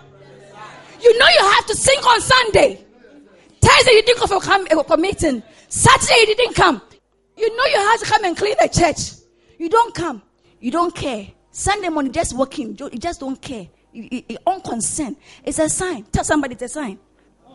You 1.03 1.19
know 1.19 1.27
you 1.29 1.51
have 1.51 1.67
to 1.67 1.75
sing 1.75 1.99
on 1.99 2.21
Sunday. 2.21 2.85
Thursday 3.61 3.93
you 3.93 4.03
didn't 4.03 4.19
come 4.19 4.85
for, 4.85 4.97
meeting. 4.97 5.43
Saturday 5.69 6.27
you 6.29 6.37
didn't 6.37 6.55
come. 6.55 6.83
You 7.37 7.57
know 7.57 7.65
you 7.67 7.77
have 7.77 8.01
to 8.01 8.07
come 8.07 8.25
and 8.25 8.37
clean 8.37 8.55
the 8.61 8.69
church. 8.69 9.23
You 9.59 9.69
don't 9.69 9.95
come. 9.95 10.23
You 10.61 10.71
don't 10.71 10.95
care. 10.95 11.29
Sunday 11.51 11.89
morning, 11.89 12.13
just 12.13 12.37
walking. 12.37 12.77
You 12.79 12.91
just 12.91 13.21
don't 13.21 13.41
care. 13.41 13.69
You, 13.93 14.23
you, 14.29 14.37
unconcerned. 14.47 15.17
It's 15.43 15.59
a 15.59 15.69
sign. 15.69 16.05
Tell 16.05 16.23
somebody 16.23 16.55
it's 16.55 16.63
a 16.63 16.69
sign. 16.69 16.99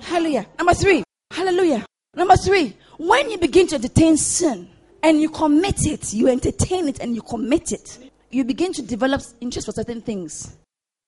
Hallelujah. 0.01 0.47
Number 0.57 0.73
three. 0.73 1.03
Hallelujah. 1.31 1.85
Number 2.15 2.35
three. 2.35 2.75
When 2.97 3.29
you 3.29 3.37
begin 3.37 3.67
to 3.67 3.75
entertain 3.75 4.17
sin 4.17 4.69
and 5.05 5.21
you 5.21 5.29
commit 5.29 5.85
it, 5.85 6.13
you 6.13 6.27
entertain 6.27 6.87
it 6.87 6.99
and 6.99 7.13
you 7.13 7.21
commit 7.21 7.71
it, 7.71 7.99
you 8.31 8.43
begin 8.43 8.73
to 8.73 8.81
develop 8.81 9.21
interest 9.39 9.67
for 9.67 9.71
certain 9.71 10.01
things. 10.01 10.57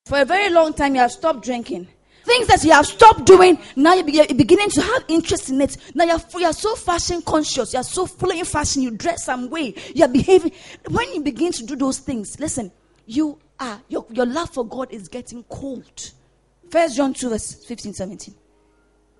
For 0.05 0.21
a 0.21 0.25
very 0.25 0.51
long 0.51 0.73
time, 0.73 0.93
you 0.93 1.01
have 1.01 1.11
stopped 1.11 1.43
drinking. 1.43 1.87
Things 2.23 2.47
that 2.47 2.63
you 2.63 2.73
have 2.73 2.85
stopped 2.85 3.25
doing, 3.25 3.57
now 3.75 3.95
you're 3.95 4.27
beginning 4.27 4.69
to 4.69 4.81
have 4.83 5.03
interest 5.07 5.49
in 5.49 5.59
it. 5.61 5.77
Now 5.95 6.03
you're, 6.03 6.19
you're 6.37 6.53
so 6.53 6.75
fashion 6.75 7.23
conscious, 7.23 7.73
you're 7.73 7.81
so 7.81 8.05
following 8.05 8.45
fashion, 8.45 8.83
you 8.83 8.91
dress 8.91 9.25
some 9.25 9.49
way, 9.49 9.73
you're 9.95 10.07
behaving. 10.07 10.51
When 10.89 11.11
you 11.15 11.21
begin 11.21 11.51
to 11.53 11.65
do 11.65 11.75
those 11.75 11.97
things, 11.97 12.39
listen, 12.39 12.71
you 13.07 13.39
are, 13.59 13.81
your, 13.87 14.05
your 14.11 14.27
love 14.27 14.51
for 14.51 14.63
God 14.63 14.91
is 14.91 15.07
getting 15.07 15.43
cold. 15.45 16.11
First 16.69 16.97
John 16.97 17.15
2, 17.15 17.29
verse 17.29 17.65
15, 17.65 17.93
17. 17.93 18.35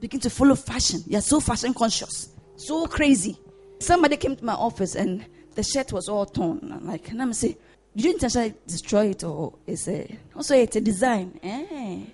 Begin 0.01 0.19
to 0.19 0.29
follow 0.29 0.53
fashion. 0.53 0.99
You're 1.07 1.21
so 1.21 1.39
fashion 1.39 1.73
conscious, 1.73 2.29
so 2.57 2.85
crazy. 2.85 3.39
Somebody 3.79 4.17
came 4.17 4.35
to 4.35 4.43
my 4.43 4.53
office 4.53 4.95
and 4.95 5.25
the 5.55 5.63
shirt 5.63 5.91
was 5.91 6.09
all 6.09 6.25
torn. 6.25 6.71
I'm 6.73 6.87
like, 6.87 7.11
I'm 7.11 7.33
saying, 7.33 7.55
did 7.95 8.05
you 8.05 8.11
intentionally 8.13 8.53
destroy 8.67 9.07
it 9.07 9.23
or 9.23 9.53
is 9.65 9.87
it? 9.87 10.17
Also 10.35 10.55
it's 10.55 10.75
a 10.75 10.81
design? 10.81 11.39
Eh. 11.41 12.05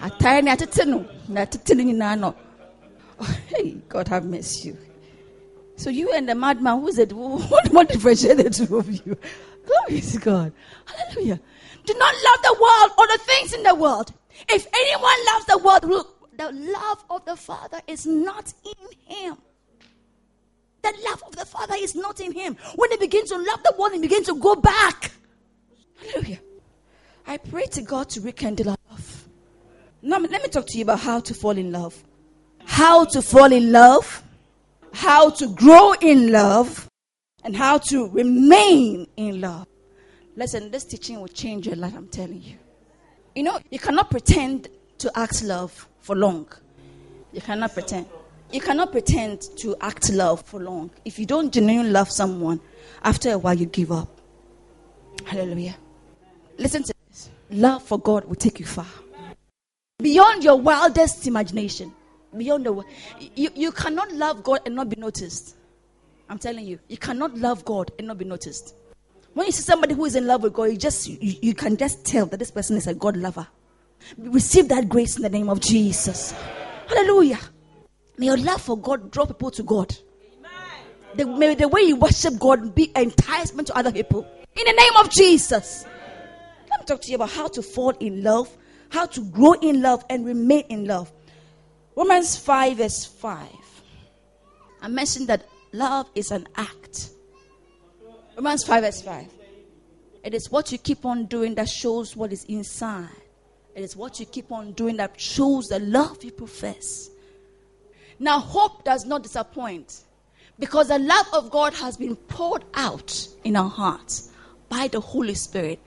Atae 0.00 0.42
ne 0.44 0.50
atete 0.50 0.86
no. 0.86 1.06
Na 1.28 1.44
atete 1.44 1.74
no 1.74 1.84
nyinaa 1.84 2.34
hey 3.48 3.76
god 3.88 4.08
have 4.08 4.26
mercy. 4.26 4.68
You 4.68 4.78
so 5.76 5.90
you 5.90 6.12
and 6.12 6.28
the 6.28 6.34
madman 6.34 6.80
who's 6.80 6.98
it? 6.98 7.12
What, 7.14 7.68
what 7.70 7.88
differentiate 7.88 8.36
the 8.38 8.50
two 8.50 8.76
of 8.76 8.90
you? 8.90 9.16
Glory 9.66 10.00
to 10.00 10.18
god. 10.18 10.52
Hallelujah. 10.84 11.40
Do 11.84 11.94
not 11.94 12.14
love 12.14 12.42
the 12.42 12.56
world 12.60 12.92
or 12.98 13.06
the 13.06 13.18
things 13.24 13.52
in 13.54 13.62
the 13.62 13.74
world. 13.74 14.12
If 14.50 14.66
anyone 14.66 15.26
loves 15.32 15.46
the 15.46 15.58
world 15.58 16.06
the 16.36 16.52
love 16.52 17.04
of 17.08 17.24
the 17.24 17.36
father 17.36 17.80
is 17.86 18.06
not 18.06 18.52
in 18.64 19.16
him 19.16 19.36
the 20.86 21.08
love 21.10 21.22
of 21.26 21.36
the 21.36 21.44
father 21.44 21.74
is 21.78 21.94
not 21.94 22.20
in 22.20 22.32
him 22.32 22.56
when 22.76 22.90
he 22.90 22.96
begins 22.96 23.30
to 23.30 23.36
love 23.36 23.62
the 23.62 23.74
world 23.78 23.92
he 23.92 24.00
begins 24.00 24.26
to 24.26 24.34
go 24.34 24.54
back 24.54 25.10
hallelujah 26.00 26.40
i 27.26 27.36
pray 27.36 27.66
to 27.66 27.82
god 27.82 28.08
to 28.08 28.20
rekindle 28.20 28.70
our 28.70 28.76
love 28.90 29.26
now, 30.06 30.18
let 30.18 30.40
me 30.40 30.48
talk 30.48 30.66
to 30.68 30.78
you 30.78 30.84
about 30.84 31.00
how 31.00 31.18
to 31.18 31.34
fall 31.34 31.58
in 31.58 31.72
love. 31.72 32.00
How 32.64 33.04
to 33.06 33.20
fall 33.20 33.52
in 33.52 33.72
love, 33.72 34.22
how 34.92 35.30
to 35.30 35.48
grow 35.48 35.94
in 35.94 36.30
love, 36.30 36.88
and 37.42 37.56
how 37.56 37.78
to 37.78 38.08
remain 38.10 39.08
in 39.16 39.40
love. 39.40 39.66
Listen, 40.36 40.70
this 40.70 40.84
teaching 40.84 41.20
will 41.20 41.26
change 41.26 41.66
your 41.66 41.74
life, 41.74 41.94
I'm 41.96 42.06
telling 42.06 42.40
you. 42.40 42.54
You 43.34 43.42
know, 43.42 43.58
you 43.70 43.80
cannot 43.80 44.10
pretend 44.10 44.68
to 44.98 45.10
act 45.18 45.42
love 45.42 45.88
for 46.00 46.14
long. 46.14 46.46
You 47.32 47.40
cannot 47.40 47.74
pretend. 47.74 48.06
You 48.52 48.60
cannot 48.60 48.92
pretend 48.92 49.42
to 49.58 49.76
act 49.80 50.10
love 50.10 50.42
for 50.42 50.60
long. 50.60 50.90
If 51.04 51.18
you 51.18 51.26
don't 51.26 51.52
genuinely 51.52 51.90
love 51.90 52.10
someone, 52.10 52.60
after 53.02 53.32
a 53.32 53.38
while 53.38 53.54
you 53.54 53.66
give 53.66 53.92
up. 53.92 54.08
Hallelujah. 55.24 55.76
Listen 56.58 56.82
to 56.84 56.94
this. 57.08 57.30
Love 57.50 57.82
for 57.82 57.98
God 57.98 58.24
will 58.24 58.36
take 58.36 58.60
you 58.60 58.66
far 58.66 58.86
beyond 59.98 60.44
your 60.44 60.56
wildest 60.56 61.26
imagination. 61.26 61.92
Beyond 62.36 62.66
the 62.66 62.84
you, 63.34 63.50
you 63.54 63.72
cannot 63.72 64.12
love 64.12 64.42
God 64.42 64.60
and 64.66 64.74
not 64.74 64.88
be 64.88 64.96
noticed. 64.96 65.56
I'm 66.28 66.38
telling 66.38 66.66
you, 66.66 66.78
you 66.88 66.98
cannot 66.98 67.36
love 67.38 67.64
God 67.64 67.90
and 67.98 68.08
not 68.08 68.18
be 68.18 68.24
noticed. 68.24 68.74
When 69.32 69.46
you 69.46 69.52
see 69.52 69.62
somebody 69.62 69.94
who 69.94 70.04
is 70.04 70.16
in 70.16 70.26
love 70.26 70.42
with 70.42 70.52
God, 70.52 70.64
you 70.64 70.76
just 70.76 71.08
you, 71.08 71.18
you 71.42 71.54
can 71.54 71.76
just 71.76 72.04
tell 72.04 72.26
that 72.26 72.38
this 72.38 72.50
person 72.50 72.76
is 72.76 72.86
a 72.86 72.94
God 72.94 73.16
lover. 73.16 73.46
Receive 74.18 74.68
that 74.68 74.88
grace 74.88 75.16
in 75.16 75.22
the 75.22 75.28
name 75.28 75.48
of 75.48 75.60
Jesus. 75.60 76.32
Hallelujah. 76.88 77.38
May 78.18 78.26
your 78.26 78.36
love 78.38 78.62
for 78.62 78.78
God 78.78 79.10
draw 79.10 79.26
people 79.26 79.50
to 79.52 79.62
God. 79.62 79.94
The, 81.14 81.26
may 81.26 81.54
the 81.54 81.68
way 81.68 81.82
you 81.82 81.96
worship 81.96 82.38
God 82.38 82.74
be 82.74 82.92
an 82.94 83.04
enticement 83.04 83.68
to 83.68 83.76
other 83.76 83.92
people. 83.92 84.26
In 84.54 84.64
the 84.64 84.72
name 84.72 84.96
of 84.98 85.10
Jesus. 85.10 85.84
Let 86.70 86.80
me 86.80 86.86
talk 86.86 87.00
to 87.02 87.08
you 87.10 87.16
about 87.16 87.30
how 87.30 87.48
to 87.48 87.62
fall 87.62 87.90
in 87.90 88.22
love 88.22 88.54
how 88.90 89.06
to 89.06 89.20
grow 89.20 89.52
in 89.52 89.82
love 89.82 90.04
and 90.08 90.24
remain 90.24 90.64
in 90.68 90.86
love. 90.86 91.12
Romans 91.96 92.36
5, 92.36 92.76
verse 92.78 93.04
5. 93.04 93.48
I 94.82 94.88
mentioned 94.88 95.28
that 95.28 95.46
love 95.72 96.08
is 96.14 96.30
an 96.30 96.46
act. 96.56 97.10
Romans 98.36 98.64
5, 98.64 98.84
verse 98.84 99.02
5. 99.02 99.26
It 100.24 100.34
is 100.34 100.50
what 100.50 100.72
you 100.72 100.78
keep 100.78 101.04
on 101.04 101.26
doing 101.26 101.54
that 101.54 101.68
shows 101.68 102.16
what 102.16 102.32
is 102.32 102.44
inside. 102.44 103.08
It 103.74 103.82
is 103.82 103.96
what 103.96 104.18
you 104.18 104.26
keep 104.26 104.50
on 104.50 104.72
doing 104.72 104.96
that 104.96 105.20
shows 105.20 105.68
the 105.68 105.78
love 105.78 106.22
you 106.24 106.32
profess. 106.32 107.10
Now, 108.18 108.40
hope 108.40 108.84
does 108.84 109.04
not 109.04 109.22
disappoint 109.22 110.02
because 110.58 110.88
the 110.88 110.98
love 110.98 111.26
of 111.32 111.50
God 111.50 111.74
has 111.74 111.96
been 111.96 112.16
poured 112.16 112.64
out 112.74 113.28
in 113.44 113.56
our 113.56 113.68
hearts 113.68 114.30
by 114.68 114.88
the 114.88 115.00
Holy 115.00 115.34
Spirit 115.34 115.78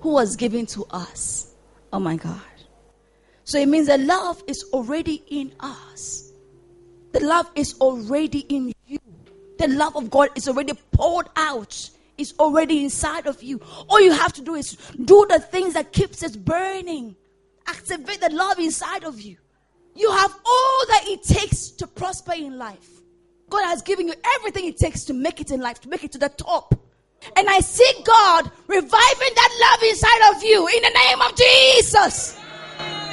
who 0.00 0.10
was 0.10 0.36
given 0.36 0.66
to 0.66 0.84
us. 0.90 1.54
Oh 1.92 1.98
my 1.98 2.16
God. 2.16 2.40
So 3.44 3.58
it 3.58 3.66
means 3.66 3.86
the 3.86 3.98
love 3.98 4.42
is 4.46 4.64
already 4.72 5.22
in 5.28 5.54
us. 5.60 6.32
The 7.12 7.20
love 7.20 7.50
is 7.54 7.74
already 7.80 8.40
in 8.40 8.74
you. 8.86 8.98
The 9.58 9.68
love 9.68 9.96
of 9.96 10.10
God 10.10 10.28
is 10.34 10.46
already 10.46 10.74
poured 10.92 11.28
out. 11.34 11.90
It's 12.18 12.34
already 12.38 12.84
inside 12.84 13.26
of 13.26 13.42
you. 13.42 13.60
All 13.88 14.00
you 14.00 14.12
have 14.12 14.34
to 14.34 14.42
do 14.42 14.54
is 14.54 14.76
do 15.04 15.26
the 15.30 15.38
things 15.38 15.74
that 15.74 15.92
keeps 15.92 16.22
it 16.22 16.44
burning. 16.44 17.16
Activate 17.66 18.20
the 18.20 18.30
love 18.30 18.58
inside 18.58 19.04
of 19.04 19.20
you. 19.20 19.38
You 19.98 20.12
have 20.12 20.32
all 20.46 20.86
that 20.90 21.02
it 21.08 21.24
takes 21.24 21.70
to 21.70 21.86
prosper 21.88 22.32
in 22.32 22.56
life. 22.56 22.88
God 23.50 23.64
has 23.64 23.82
given 23.82 24.06
you 24.06 24.14
everything 24.36 24.66
it 24.66 24.78
takes 24.78 25.04
to 25.06 25.12
make 25.12 25.40
it 25.40 25.50
in 25.50 25.60
life, 25.60 25.80
to 25.80 25.88
make 25.88 26.04
it 26.04 26.12
to 26.12 26.18
the 26.18 26.28
top. 26.28 26.72
And 27.36 27.48
I 27.50 27.58
see 27.58 27.90
God 28.04 28.48
reviving 28.68 28.90
that 28.90 29.58
love 29.60 29.82
inside 29.90 30.36
of 30.36 30.44
you 30.44 30.68
in 30.68 30.82
the 30.82 30.90
name 30.90 31.20
of 31.20 31.34
Jesus. 31.36 32.38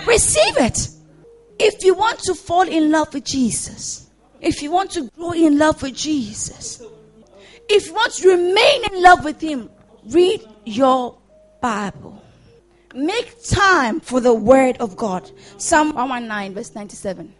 Receive 0.05 0.57
it. 0.57 0.89
If 1.57 1.83
you 1.83 1.95
want 1.95 2.19
to 2.19 2.35
fall 2.35 2.67
in 2.67 2.91
love 2.91 3.15
with 3.15 3.23
Jesus, 3.23 4.07
if 4.39 4.61
you 4.61 4.69
want 4.69 4.91
to 4.91 5.09
grow 5.17 5.31
in 5.31 5.57
love 5.57 5.81
with 5.81 5.95
Jesus, 5.95 6.83
if 7.67 7.87
you 7.87 7.95
want 7.95 8.13
to 8.13 8.29
remain 8.29 8.93
in 8.93 9.01
love 9.01 9.25
with 9.25 9.41
Him, 9.41 9.71
read 10.05 10.47
your 10.65 11.17
Bible. 11.61 12.21
Make 12.95 13.43
time 13.43 13.99
for 13.99 14.21
the 14.21 14.33
Word 14.33 14.77
of 14.77 14.95
God. 14.95 15.29
Psalm 15.57 15.93
119, 15.93 16.53
verse 16.55 16.73
97. 16.73 17.33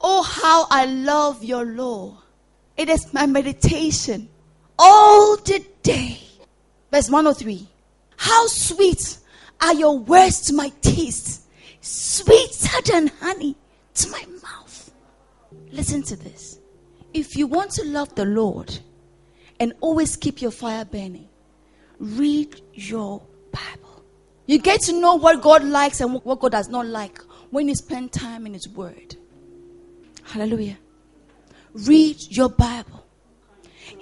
Oh, 0.00 0.22
how 0.22 0.66
I 0.70 0.86
love 0.86 1.44
your 1.44 1.64
law. 1.64 2.20
It 2.76 2.88
is 2.88 3.14
my 3.14 3.26
meditation 3.26 4.28
all 4.76 5.36
the 5.36 5.64
day. 5.84 6.18
Verse 6.90 7.08
103. 7.10 7.68
How 8.16 8.46
sweet 8.48 9.18
are 9.60 9.74
your 9.74 9.98
words 9.98 10.40
to 10.42 10.54
my 10.54 10.70
taste, 10.80 11.42
sweeter 11.80 12.82
than 12.90 13.06
honey 13.20 13.54
to 13.94 14.10
my 14.10 14.24
mouth. 14.42 14.90
Listen 15.70 16.02
to 16.02 16.16
this. 16.16 16.58
If 17.14 17.36
you 17.36 17.46
want 17.46 17.70
to 17.72 17.84
love 17.84 18.14
the 18.16 18.24
Lord 18.24 18.76
and 19.60 19.74
always 19.80 20.16
keep 20.16 20.42
your 20.42 20.50
fire 20.50 20.84
burning, 20.84 21.28
read 22.00 22.60
your 22.74 23.22
Bible. 23.52 23.87
You 24.48 24.58
get 24.58 24.80
to 24.82 24.98
know 24.98 25.14
what 25.14 25.42
God 25.42 25.62
likes 25.62 26.00
and 26.00 26.14
what 26.24 26.40
God 26.40 26.52
does 26.52 26.70
not 26.70 26.86
like 26.86 27.20
when 27.50 27.68
you 27.68 27.74
spend 27.74 28.12
time 28.12 28.46
in 28.46 28.54
His 28.54 28.66
Word. 28.66 29.14
Hallelujah. 30.24 30.78
Read 31.74 32.16
your 32.34 32.48
Bible. 32.48 33.04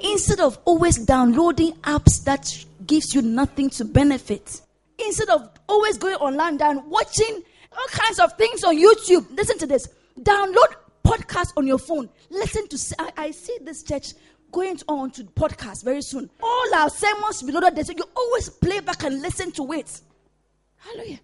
Instead 0.01 0.39
of 0.39 0.57
always 0.65 0.99
downloading 0.99 1.73
apps 1.83 2.23
that 2.25 2.65
gives 2.87 3.13
you 3.13 3.23
nothing 3.23 3.71
to 3.71 3.85
benefit, 3.85 4.61
instead 5.05 5.29
of 5.31 5.51
always 5.69 5.99
going 5.99 6.15
online 6.15 6.63
and 6.63 6.85
watching 6.87 7.43
all 7.73 7.87
kinds 7.89 8.21
of 8.21 8.33
things 8.35 8.63
on 8.63 8.77
YouTube. 8.77 9.27
Listen 9.37 9.59
to 9.59 9.67
this. 9.67 9.89
Download 10.21 10.75
podcast 11.05 11.53
on 11.57 11.67
your 11.67 11.79
phone. 11.79 12.09
Listen 12.31 12.69
to. 12.69 12.79
I, 13.01 13.11
I 13.17 13.31
see 13.33 13.59
this 13.63 13.83
church 13.83 14.15
going 14.53 14.79
on 14.87 15.11
to 15.11 15.25
podcast 15.25 15.85
very 15.85 16.03
soon. 16.03 16.31
All 16.41 16.75
our 16.77 16.89
sermons 16.89 17.43
will 17.43 17.49
be 17.49 17.53
loaded 17.53 17.75
there, 17.75 17.85
so 17.85 17.93
you 17.93 18.05
always 18.17 18.49
play 18.49 18.79
back 18.79 19.03
and 19.03 19.21
listen 19.21 19.51
to 19.53 19.73
it. 19.73 20.01
Hallelujah. 20.79 21.21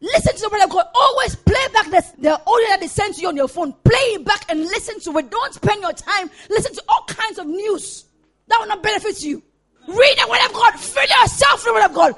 Listen 0.00 0.34
to 0.34 0.40
the 0.42 0.48
word 0.48 0.64
of 0.64 0.70
God. 0.70 0.86
Always 0.94 1.36
play 1.36 1.66
back 1.72 1.86
the, 1.86 2.04
the 2.18 2.32
audio 2.32 2.68
that 2.68 2.78
they 2.80 2.88
send 2.88 3.14
to 3.14 3.20
you 3.20 3.28
on 3.28 3.36
your 3.36 3.46
phone. 3.46 3.72
Play 3.84 4.18
it 4.18 4.24
back 4.24 4.44
and 4.48 4.60
listen 4.60 4.98
to 5.00 5.18
it. 5.18 5.30
Don't 5.30 5.54
spend 5.54 5.80
your 5.80 5.92
time 5.92 6.28
listen 6.50 6.74
to 6.74 6.82
all 6.88 7.04
kinds 7.06 7.38
of 7.38 7.46
news 7.46 8.06
that 8.48 8.58
will 8.58 8.66
not 8.66 8.82
benefit 8.82 9.22
you. 9.22 9.42
Read 9.86 10.18
the 10.18 10.26
word 10.28 10.44
of 10.44 10.52
God. 10.52 10.74
Fill 10.74 11.02
yourself 11.02 11.54
with 11.54 11.64
the 11.64 11.72
word 11.72 11.84
of 11.84 11.94
God. 11.94 12.14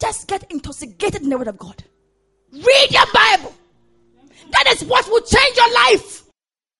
Just 0.00 0.26
get 0.26 0.50
intoxicated 0.50 1.22
in 1.22 1.28
the 1.28 1.38
word 1.38 1.48
of 1.48 1.58
God. 1.58 1.82
Read 2.52 2.90
your 2.90 3.06
Bible. 3.12 3.54
That 4.52 4.66
is 4.68 4.84
what 4.84 5.06
will 5.08 5.20
change 5.20 5.56
your 5.56 5.74
life. 5.74 6.24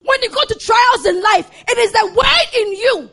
When 0.01 0.23
you 0.23 0.31
go 0.31 0.45
to 0.45 0.55
trials 0.55 1.07
in 1.07 1.23
life, 1.23 1.51
it 1.69 1.79
is 1.79 1.93
the 1.93 2.07
word 2.07 2.63
in 2.63 2.73
you 2.73 3.11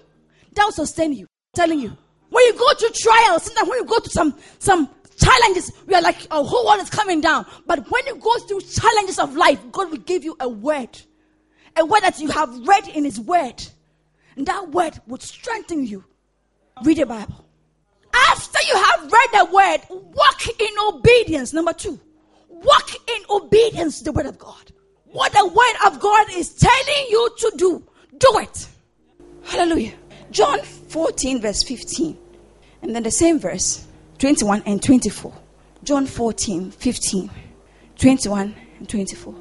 that 0.53 0.63
will 0.63 0.71
sustain 0.71 1.13
you. 1.13 1.23
I'm 1.23 1.56
telling 1.56 1.79
you. 1.79 1.97
When 2.29 2.45
you 2.45 2.53
go 2.53 2.73
to 2.73 2.93
trials, 2.95 3.43
sometimes 3.43 3.69
when 3.69 3.79
you 3.79 3.86
go 3.86 3.99
to 3.99 4.10
some, 4.10 4.36
some 4.60 4.89
challenges, 5.15 5.71
we 5.88 5.93
are 5.95 6.02
like, 6.02 6.17
a 6.32 6.43
whole 6.43 6.65
world 6.65 6.82
is 6.82 6.89
coming 6.89 7.21
down. 7.21 7.45
But 7.65 7.89
when 7.89 8.06
you 8.08 8.15
go 8.15 8.38
through 8.39 8.62
challenges 8.62 9.19
of 9.19 9.36
life, 9.36 9.60
God 9.71 9.91
will 9.91 9.97
give 9.97 10.23
you 10.23 10.36
a 10.39 10.47
word. 10.49 10.99
A 11.76 11.86
word 11.86 12.02
that 12.02 12.19
you 12.19 12.30
have 12.30 12.67
read 12.67 12.88
in 12.88 13.06
His 13.06 13.19
word. 13.19 13.63
And 14.36 14.45
that 14.45 14.69
word 14.69 14.99
would 15.08 15.21
strengthen 15.21 15.86
you. 15.86 16.04
Read 16.84 16.97
the 16.97 17.06
Bible. 17.06 17.45
After 18.13 18.60
you 18.67 18.76
have 18.76 19.12
read 19.12 19.30
the 19.34 19.45
word, 19.45 19.80
walk 19.89 20.47
in 20.60 20.73
obedience. 20.88 21.54
Number 21.54 21.73
two, 21.73 21.99
walk 22.47 22.89
in 23.08 23.23
obedience 23.30 23.99
to 23.99 24.06
the 24.06 24.12
word 24.12 24.26
of 24.26 24.38
God. 24.38 24.71
What 25.06 25.32
the 25.34 25.45
word 25.45 25.76
of 25.86 25.99
God 25.99 26.28
is 26.32 26.54
telling 26.56 27.06
you 27.10 27.30
to 27.38 27.54
do, 27.58 27.84
do 28.17 28.39
it. 28.39 28.67
Hallelujah. 29.43 29.93
John 30.32 30.60
14, 30.63 31.41
verse 31.41 31.62
15. 31.63 32.17
And 32.82 32.95
then 32.95 33.04
the 33.04 33.12
same 33.12 33.39
verse, 33.39 33.86
21 34.23 34.63
and 34.65 34.81
24. 34.81 35.33
John 35.83 36.05
14, 36.05 36.71
15, 36.71 37.29
21 37.97 38.55
and 38.79 38.88
24. 38.88 39.36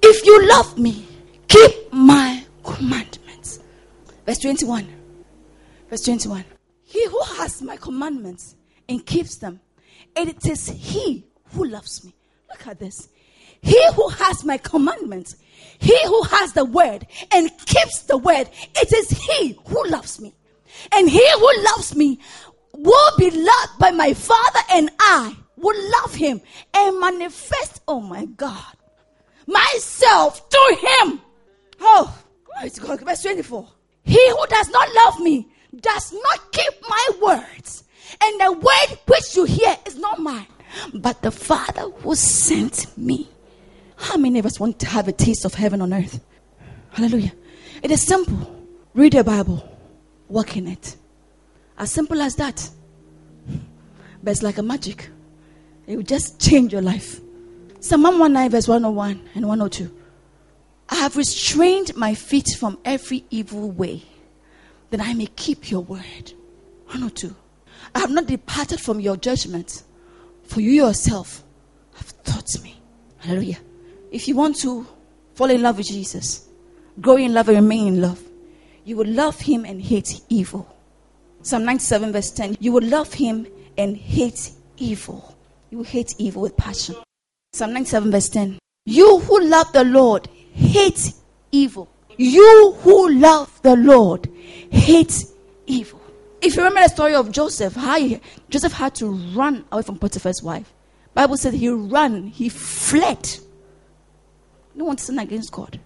If 0.00 0.24
you 0.24 0.48
love 0.48 0.78
me, 0.78 1.08
keep 1.48 1.92
my 1.92 2.44
commandments. 2.62 3.58
Verse 4.24 4.38
21. 4.38 4.86
Verse 5.90 6.02
21. 6.02 6.44
He 6.84 7.04
who 7.08 7.20
has 7.20 7.62
my 7.62 7.76
commandments 7.78 8.54
and 8.88 9.04
keeps 9.04 9.38
them, 9.38 9.58
and 10.14 10.28
it 10.28 10.46
is 10.46 10.68
he 10.68 11.26
who 11.46 11.64
loves 11.64 12.04
me. 12.04 12.14
Look 12.48 12.64
at 12.68 12.78
this. 12.78 13.08
He 13.60 13.92
who 13.94 14.08
has 14.08 14.44
my 14.44 14.58
commandments, 14.58 15.34
he 15.80 15.98
who 16.06 16.22
has 16.22 16.52
the 16.52 16.64
word 16.64 17.08
and 17.32 17.50
keeps 17.66 18.02
the 18.02 18.16
word, 18.16 18.48
it 18.76 18.92
is 18.92 19.10
he 19.10 19.58
who 19.66 19.84
loves 19.88 20.20
me. 20.20 20.32
And 20.92 21.08
he 21.08 21.28
who 21.32 21.50
loves 21.64 21.96
me 21.96 22.20
will 22.78 23.16
be 23.18 23.30
loved 23.30 23.78
by 23.78 23.90
my 23.90 24.14
Father, 24.14 24.60
and 24.72 24.90
I 25.00 25.36
will 25.56 25.90
love 26.02 26.14
him 26.14 26.40
and 26.72 27.00
manifest, 27.00 27.82
oh 27.88 28.00
my 28.00 28.24
God, 28.24 28.76
myself 29.46 30.48
to 30.48 30.76
him. 30.80 31.20
Oh, 31.80 32.16
glory 32.44 32.70
to 32.70 32.80
God. 32.80 33.00
Verse 33.00 33.22
24. 33.22 33.68
He 34.04 34.30
who 34.30 34.46
does 34.46 34.68
not 34.70 34.88
love 34.94 35.20
me 35.20 35.48
does 35.80 36.12
not 36.12 36.52
keep 36.52 36.72
my 36.88 37.08
words. 37.20 37.84
And 38.22 38.40
the 38.40 38.52
word 38.52 38.98
which 39.06 39.36
you 39.36 39.44
hear 39.44 39.76
is 39.86 39.96
not 39.96 40.18
mine, 40.18 40.46
but 40.94 41.20
the 41.20 41.30
Father 41.30 41.82
who 41.82 42.14
sent 42.14 42.96
me. 42.96 43.28
How 43.96 44.16
many 44.16 44.38
of 44.38 44.46
us 44.46 44.58
want 44.58 44.78
to 44.80 44.86
have 44.86 45.08
a 45.08 45.12
taste 45.12 45.44
of 45.44 45.54
heaven 45.54 45.82
on 45.82 45.92
earth? 45.92 46.20
Hallelujah. 46.92 47.32
It 47.82 47.90
is 47.90 48.02
simple. 48.02 48.54
Read 48.94 49.12
the 49.12 49.24
Bible, 49.24 49.68
walk 50.28 50.56
in 50.56 50.68
it. 50.68 50.96
As 51.78 51.92
simple 51.92 52.20
as 52.20 52.34
that. 52.34 52.68
But 54.22 54.32
it's 54.32 54.42
like 54.42 54.58
a 54.58 54.62
magic. 54.62 55.08
It 55.86 55.96
will 55.96 56.02
just 56.02 56.40
change 56.40 56.72
your 56.72 56.82
life. 56.82 57.20
Psalm 57.80 58.02
119, 58.02 58.50
verse 58.50 58.68
101 58.68 59.28
and 59.36 59.46
102. 59.46 59.94
I 60.90 60.96
have 60.96 61.16
restrained 61.16 61.96
my 61.96 62.14
feet 62.14 62.48
from 62.58 62.78
every 62.84 63.24
evil 63.30 63.70
way, 63.70 64.02
that 64.90 65.00
I 65.00 65.14
may 65.14 65.26
keep 65.26 65.70
your 65.70 65.82
word. 65.82 66.32
102. 66.86 67.34
I 67.94 68.00
have 68.00 68.10
not 68.10 68.26
departed 68.26 68.80
from 68.80 68.98
your 68.98 69.16
judgment, 69.16 69.84
for 70.42 70.60
you 70.60 70.72
yourself 70.72 71.44
have 71.94 72.22
taught 72.24 72.60
me. 72.62 72.80
Hallelujah. 73.18 73.58
If 74.10 74.26
you 74.26 74.34
want 74.34 74.56
to 74.60 74.86
fall 75.34 75.50
in 75.50 75.62
love 75.62 75.78
with 75.78 75.86
Jesus, 75.86 76.48
grow 77.00 77.16
in 77.16 77.32
love 77.32 77.48
and 77.48 77.58
remain 77.58 77.86
in 77.88 78.00
love, 78.00 78.20
you 78.84 78.96
will 78.96 79.06
love 79.06 79.38
him 79.38 79.64
and 79.64 79.80
hate 79.80 80.20
evil. 80.28 80.74
Psalm 81.42 81.64
97, 81.64 82.12
verse 82.12 82.30
10. 82.30 82.56
You 82.60 82.72
will 82.72 82.84
love 82.84 83.14
him 83.14 83.46
and 83.76 83.96
hate 83.96 84.50
evil. 84.76 85.36
You 85.70 85.78
will 85.78 85.84
hate 85.84 86.14
evil 86.18 86.42
with 86.42 86.56
passion. 86.56 86.96
Psalm 87.52 87.72
97, 87.72 88.10
verse 88.10 88.28
10. 88.28 88.58
You 88.86 89.20
who 89.20 89.44
love 89.44 89.72
the 89.72 89.84
Lord 89.84 90.28
hate 90.52 91.12
evil. 91.52 91.88
You 92.16 92.74
who 92.80 93.10
love 93.10 93.60
the 93.62 93.76
Lord 93.76 94.28
hate 94.70 95.24
evil. 95.66 96.00
If 96.40 96.56
you 96.56 96.62
remember 96.62 96.82
the 96.82 96.88
story 96.88 97.14
of 97.14 97.32
Joseph, 97.32 97.74
how 97.74 97.98
he, 97.98 98.20
Joseph 98.48 98.72
had 98.72 98.94
to 98.96 99.08
run 99.34 99.64
away 99.72 99.82
from 99.82 99.98
Potiphar's 99.98 100.42
wife. 100.42 100.72
Bible 101.14 101.36
said 101.36 101.54
he 101.54 101.68
ran, 101.68 102.28
he 102.28 102.48
fled. 102.48 103.38
No 104.74 104.84
one 104.84 104.98
sin 104.98 105.18
against 105.18 105.50
God. 105.50 105.80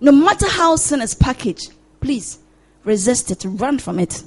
No 0.00 0.12
matter 0.12 0.48
how 0.48 0.76
sin 0.76 1.00
is 1.00 1.14
packaged, 1.14 1.72
please 2.00 2.38
resist 2.84 3.30
it, 3.30 3.44
run 3.44 3.78
from 3.78 3.98
it. 3.98 4.22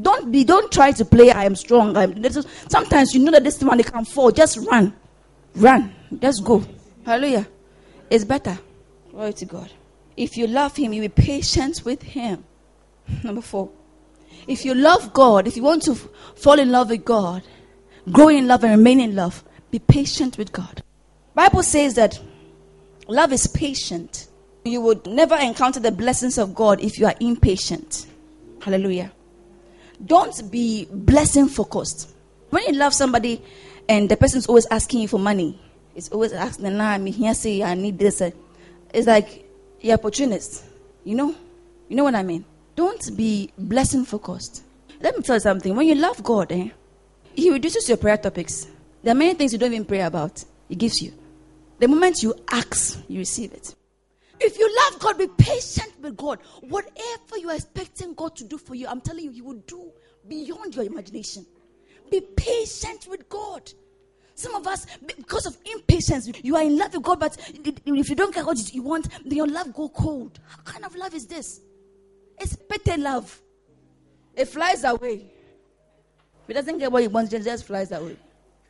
Don't 0.00 0.30
be, 0.30 0.44
don't 0.44 0.70
try 0.70 0.92
to 0.92 1.04
play. 1.04 1.30
I 1.30 1.44
am 1.44 1.54
strong. 1.56 1.96
I'm, 1.96 2.22
sometimes 2.68 3.14
you 3.14 3.20
know 3.20 3.32
that 3.32 3.44
this 3.44 3.62
one 3.62 3.76
they 3.76 3.82
can 3.82 4.04
fall. 4.04 4.30
Just 4.30 4.58
run, 4.70 4.94
run. 5.56 5.94
Just 6.20 6.44
go. 6.44 6.64
Hallelujah. 7.04 7.46
It's 8.08 8.24
better. 8.24 8.58
Glory 9.10 9.32
to 9.34 9.44
God. 9.44 9.70
If 10.16 10.36
you 10.36 10.46
love 10.46 10.76
Him, 10.76 10.92
you 10.92 11.02
be 11.02 11.08
patient 11.08 11.82
with 11.84 12.02
Him. 12.02 12.44
Number 13.24 13.42
four. 13.42 13.70
If 14.46 14.64
you 14.64 14.74
love 14.74 15.12
God, 15.12 15.46
if 15.46 15.56
you 15.56 15.62
want 15.62 15.82
to 15.84 15.94
fall 15.94 16.58
in 16.58 16.70
love 16.70 16.90
with 16.90 17.04
God, 17.04 17.42
grow 18.10 18.28
in 18.28 18.48
love 18.48 18.64
and 18.64 18.72
remain 18.72 19.00
in 19.00 19.14
love, 19.14 19.44
be 19.70 19.78
patient 19.78 20.38
with 20.38 20.52
God. 20.52 20.82
Bible 21.34 21.62
says 21.62 21.94
that 21.94 22.18
love 23.06 23.32
is 23.32 23.46
patient. 23.46 24.28
You 24.64 24.80
would 24.80 25.06
never 25.06 25.36
encounter 25.36 25.80
the 25.80 25.92
blessings 25.92 26.38
of 26.38 26.54
God 26.54 26.80
if 26.80 26.98
you 26.98 27.06
are 27.06 27.14
impatient. 27.20 28.06
Hallelujah. 28.60 29.12
Don't 30.04 30.50
be 30.50 30.86
blessing 30.90 31.48
focused. 31.48 32.10
When 32.50 32.62
you 32.66 32.72
love 32.72 32.94
somebody 32.94 33.42
and 33.88 34.08
the 34.08 34.16
person's 34.16 34.46
always 34.46 34.66
asking 34.70 35.02
you 35.02 35.08
for 35.08 35.18
money, 35.18 35.60
it's 35.94 36.08
always 36.10 36.32
asking, 36.32 36.76
nah, 36.76 36.96
me 36.98 37.10
here 37.10 37.34
say 37.34 37.62
I 37.62 37.74
need 37.74 37.98
this. 37.98 38.20
It's 38.92 39.06
like 39.06 39.44
you're 39.80 39.94
opportunist. 39.94 40.64
You 41.04 41.14
know? 41.14 41.34
You 41.88 41.96
know 41.96 42.04
what 42.04 42.14
I 42.14 42.22
mean? 42.22 42.44
Don't 42.76 43.16
be 43.16 43.50
blessing 43.58 44.04
focused. 44.04 44.62
Let 45.00 45.16
me 45.16 45.22
tell 45.22 45.36
you 45.36 45.40
something. 45.40 45.74
When 45.74 45.86
you 45.86 45.94
love 45.94 46.22
God, 46.22 46.52
eh, 46.52 46.70
He 47.34 47.50
reduces 47.50 47.88
your 47.88 47.98
prayer 47.98 48.16
topics. 48.16 48.66
There 49.02 49.12
are 49.12 49.16
many 49.18 49.34
things 49.34 49.52
you 49.52 49.58
don't 49.58 49.72
even 49.72 49.86
pray 49.86 50.00
about. 50.00 50.44
He 50.68 50.76
gives 50.76 51.00
you. 51.02 51.12
The 51.78 51.88
moment 51.88 52.22
you 52.22 52.34
ask, 52.50 52.98
you 53.08 53.18
receive 53.18 53.52
it. 53.52 53.74
If 54.40 54.58
you 54.58 54.74
love 54.84 55.00
God, 55.00 55.18
be 55.18 55.26
patient 55.26 55.92
with 56.00 56.16
God. 56.16 56.40
Whatever 56.62 57.38
you 57.38 57.50
are 57.50 57.56
expecting 57.56 58.14
God 58.14 58.34
to 58.36 58.44
do 58.44 58.56
for 58.56 58.74
you, 58.74 58.86
I'm 58.88 59.00
telling 59.00 59.24
you, 59.24 59.30
He 59.30 59.42
will 59.42 59.62
do 59.66 59.92
beyond 60.26 60.74
your 60.74 60.84
imagination. 60.84 61.44
Be 62.10 62.20
patient 62.20 63.06
with 63.08 63.28
God. 63.28 63.70
Some 64.34 64.54
of 64.54 64.66
us, 64.66 64.86
because 65.04 65.44
of 65.44 65.58
impatience, 65.70 66.30
you 66.42 66.56
are 66.56 66.62
in 66.62 66.78
love 66.78 66.94
with 66.94 67.02
God, 67.02 67.20
but 67.20 67.36
if 67.84 68.08
you 68.08 68.16
don't 68.16 68.34
get 68.34 68.46
what 68.46 68.72
you 68.72 68.82
want, 68.82 69.08
then 69.24 69.36
your 69.36 69.46
love 69.46 69.74
go 69.74 69.90
cold. 69.90 70.40
How 70.48 70.62
kind 70.62 70.86
of 70.86 70.96
love 70.96 71.14
is 71.14 71.26
this? 71.26 71.60
It's 72.38 72.56
petty 72.56 72.96
love. 72.96 73.38
It 74.34 74.46
flies 74.46 74.84
away. 74.84 75.30
If 76.44 76.50
it 76.50 76.54
doesn't 76.54 76.78
get 76.78 76.90
what 76.90 77.02
he 77.02 77.08
wants, 77.08 77.34
it 77.34 77.44
just 77.44 77.66
flies 77.66 77.92
away. 77.92 78.16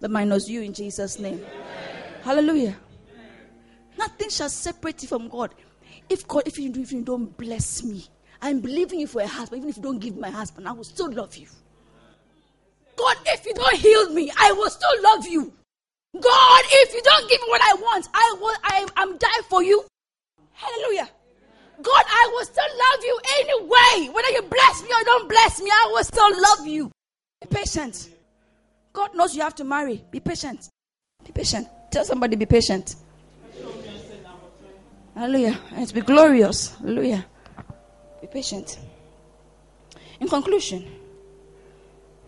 The 0.01 0.09
minus 0.09 0.49
you 0.49 0.63
in 0.63 0.75
Jesus' 0.75 1.21
name. 1.21 1.35
Amen. 1.35 2.15
Hallelujah. 2.25 2.77
Nothing 4.01 4.31
shall 4.31 4.49
separate 4.49 5.03
you 5.03 5.09
from 5.09 5.29
God. 5.29 5.55
If 6.09 6.27
God, 6.27 6.45
if 6.47 6.59
you, 6.59 6.73
if 6.75 6.91
you 6.91 7.03
don't 7.03 7.37
bless 7.37 7.85
me, 7.85 8.07
I'm 8.41 8.61
believing 8.61 8.99
you 8.99 9.07
for 9.07 9.21
a 9.21 9.27
husband. 9.27 9.59
Even 9.61 9.69
if 9.69 9.77
you 9.77 9.83
don't 9.83 9.99
give 9.99 10.17
my 10.17 10.31
husband, 10.31 10.67
I 10.67 10.73
will 10.73 10.85
still 10.85 11.13
love 11.13 11.37
you. 11.37 11.49
God, 12.97 13.17
if 13.27 13.45
you 13.45 13.53
don't 13.53 13.77
heal 13.77 14.11
me, 14.15 14.33
I 14.39 14.53
will 14.53 14.71
still 14.71 15.03
love 15.03 15.27
you. 15.27 15.53
God, 16.19 16.63
if 16.83 16.95
you 16.95 17.03
don't 17.03 17.29
give 17.29 17.43
me 17.43 17.49
what 17.49 17.61
I 17.63 17.75
want, 17.75 18.09
I 18.15 18.37
will 18.41 18.57
I 18.65 18.87
am 19.03 19.19
die 19.19 19.43
for 19.51 19.63
you. 19.63 19.85
Hallelujah. 20.55 21.11
God, 21.83 22.05
I 22.09 22.31
will 22.33 22.45
still 22.47 22.65
love 22.65 23.05
you 23.05 23.21
anyway. 23.41 24.15
Whether 24.15 24.31
you 24.31 24.43
bless 24.49 24.83
me 24.83 24.89
or 24.95 25.05
don't 25.05 25.29
bless 25.29 25.61
me, 25.61 25.71
I 25.71 25.91
will 25.93 26.05
still 26.05 26.41
love 26.41 26.67
you. 26.67 26.91
Be 27.43 27.49
patient. 27.55 28.09
God 28.95 29.15
knows 29.15 29.37
you 29.37 29.43
have 29.43 29.57
to 29.57 29.65
marry. 29.65 30.03
Be 30.11 30.21
patient. 30.21 30.71
Be 31.23 31.33
patient. 31.33 31.69
Tell 31.91 32.07
somebody, 32.07 32.37
be 32.37 32.47
patient. 32.47 32.97
Hallelujah. 35.15 35.59
And 35.73 35.87
to 35.87 35.95
be 35.95 36.01
glorious. 36.01 36.75
Hallelujah. 36.77 37.27
Be 38.21 38.27
patient. 38.27 38.79
In 40.21 40.29
conclusion, 40.29 40.87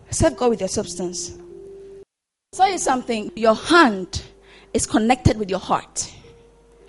serve 0.09 0.35
God 0.35 0.49
with 0.49 0.59
your 0.59 0.69
substance. 0.69 1.37
Tell 2.51 2.71
you 2.71 2.77
something, 2.77 3.31
your 3.35 3.55
hand 3.55 4.23
is 4.73 4.85
connected 4.85 5.37
with 5.37 5.49
your 5.49 5.59
heart. 5.59 6.13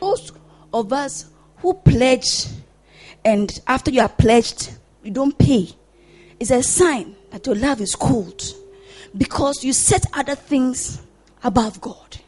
Most 0.00 0.33
of 0.72 0.92
us 0.92 1.26
who 1.59 1.74
pledge 1.74 2.46
and 3.24 3.59
after 3.66 3.90
you 3.90 4.00
are 4.00 4.09
pledged, 4.09 4.70
you 5.02 5.11
don't 5.11 5.37
pay, 5.38 5.68
is 6.38 6.50
a 6.50 6.62
sign 6.62 7.16
that 7.30 7.46
your 7.46 7.54
love 7.54 7.80
is 7.80 7.94
cold 7.94 8.42
because 9.16 9.64
you 9.64 9.72
set 9.72 10.04
other 10.12 10.35
things 10.35 11.00
above 11.42 11.80
God. 11.80 12.18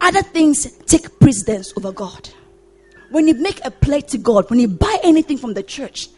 Other 0.00 0.22
things 0.22 0.70
take 0.86 1.18
precedence 1.20 1.74
over 1.76 1.92
God. 1.92 2.30
When 3.10 3.28
you 3.28 3.34
make 3.34 3.64
a 3.64 3.70
pledge 3.70 4.06
to 4.08 4.18
God, 4.18 4.48
when 4.50 4.60
you 4.60 4.68
buy 4.68 4.98
anything 5.02 5.36
from 5.36 5.54
the 5.54 5.62
church, 5.62 6.08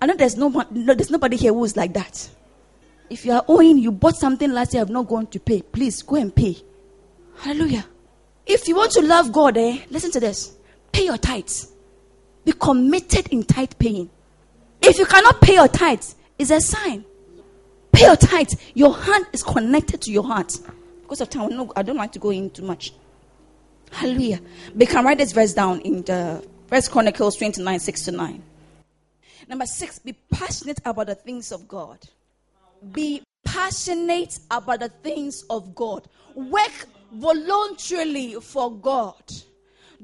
I 0.00 0.06
know 0.06 0.14
there's 0.14 0.36
no 0.36 0.48
one, 0.48 0.66
no, 0.70 0.94
there's 0.94 1.10
nobody 1.10 1.36
here 1.36 1.52
who 1.52 1.64
is 1.64 1.76
like 1.76 1.94
that. 1.94 2.28
If 3.10 3.24
you 3.24 3.32
are 3.32 3.44
owing, 3.48 3.78
you 3.78 3.90
bought 3.90 4.16
something 4.16 4.52
last 4.52 4.74
year, 4.74 4.82
I'm 4.82 4.92
not 4.92 5.08
going 5.08 5.26
to 5.28 5.40
pay. 5.40 5.62
Please 5.62 6.02
go 6.02 6.16
and 6.16 6.34
pay. 6.34 6.56
Hallelujah. 7.38 7.86
If 8.46 8.68
you 8.68 8.76
want 8.76 8.92
to 8.92 9.02
love 9.02 9.32
God, 9.32 9.56
eh, 9.56 9.80
listen 9.90 10.10
to 10.12 10.20
this. 10.20 10.54
Pay 10.92 11.06
your 11.06 11.16
tithes. 11.18 11.72
Be 12.44 12.52
committed 12.52 13.28
in 13.28 13.44
tithe 13.44 13.72
paying. 13.78 14.10
If 14.82 14.98
you 14.98 15.06
cannot 15.06 15.40
pay 15.40 15.54
your 15.54 15.68
tithes, 15.68 16.16
it's 16.38 16.50
a 16.50 16.60
sign. 16.60 17.04
Pay 17.92 18.06
your 18.06 18.16
tithes. 18.16 18.56
Your 18.74 18.94
hand 18.94 19.26
is 19.32 19.42
connected 19.42 20.02
to 20.02 20.12
your 20.12 20.24
heart. 20.24 20.56
Because 21.02 21.20
of 21.20 21.30
time, 21.30 21.70
I 21.74 21.82
don't 21.82 21.96
like 21.96 22.12
to 22.12 22.18
go 22.18 22.30
in 22.30 22.50
too 22.50 22.62
much. 22.62 22.92
Hallelujah. 23.92 24.40
We 24.74 24.86
can 24.86 25.04
write 25.04 25.18
this 25.18 25.32
verse 25.32 25.54
down 25.54 25.80
in 25.80 26.02
the 26.02 26.46
First 26.68 26.90
Chronicles 26.90 27.36
29, 27.36 27.78
6 27.78 28.04
to 28.04 28.12
9. 28.12 28.42
Number 29.48 29.64
six, 29.66 29.98
be 29.98 30.12
passionate 30.30 30.78
about 30.84 31.06
the 31.06 31.14
things 31.14 31.52
of 31.52 31.66
God. 31.66 31.98
Be 32.92 33.22
passionate 33.44 34.38
about 34.50 34.80
the 34.80 34.90
things 34.90 35.42
of 35.48 35.74
God. 35.74 36.06
Work 36.34 36.86
voluntarily 37.12 38.34
for 38.34 38.70
God. 38.70 39.22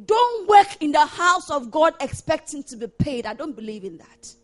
Don't 0.06 0.48
work 0.48 0.78
in 0.80 0.92
the 0.92 1.04
house 1.04 1.50
of 1.50 1.70
God 1.70 1.94
expecting 2.00 2.62
to 2.64 2.76
be 2.76 2.86
paid. 2.86 3.26
I 3.26 3.34
don't 3.34 3.54
believe 3.54 3.84
in 3.84 3.98
that. 3.98 4.34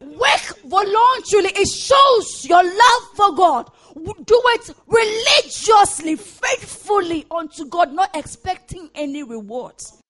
Work 0.00 0.58
voluntarily. 0.64 1.52
It 1.56 1.68
shows 1.68 2.44
your 2.48 2.62
love 2.62 3.02
for 3.14 3.34
God. 3.34 3.70
Do 3.94 4.42
it 4.46 4.74
religiously, 4.86 6.16
faithfully 6.16 7.24
unto 7.30 7.64
God, 7.66 7.92
not 7.92 8.14
expecting 8.14 8.90
any 8.94 9.22
rewards. 9.22 10.02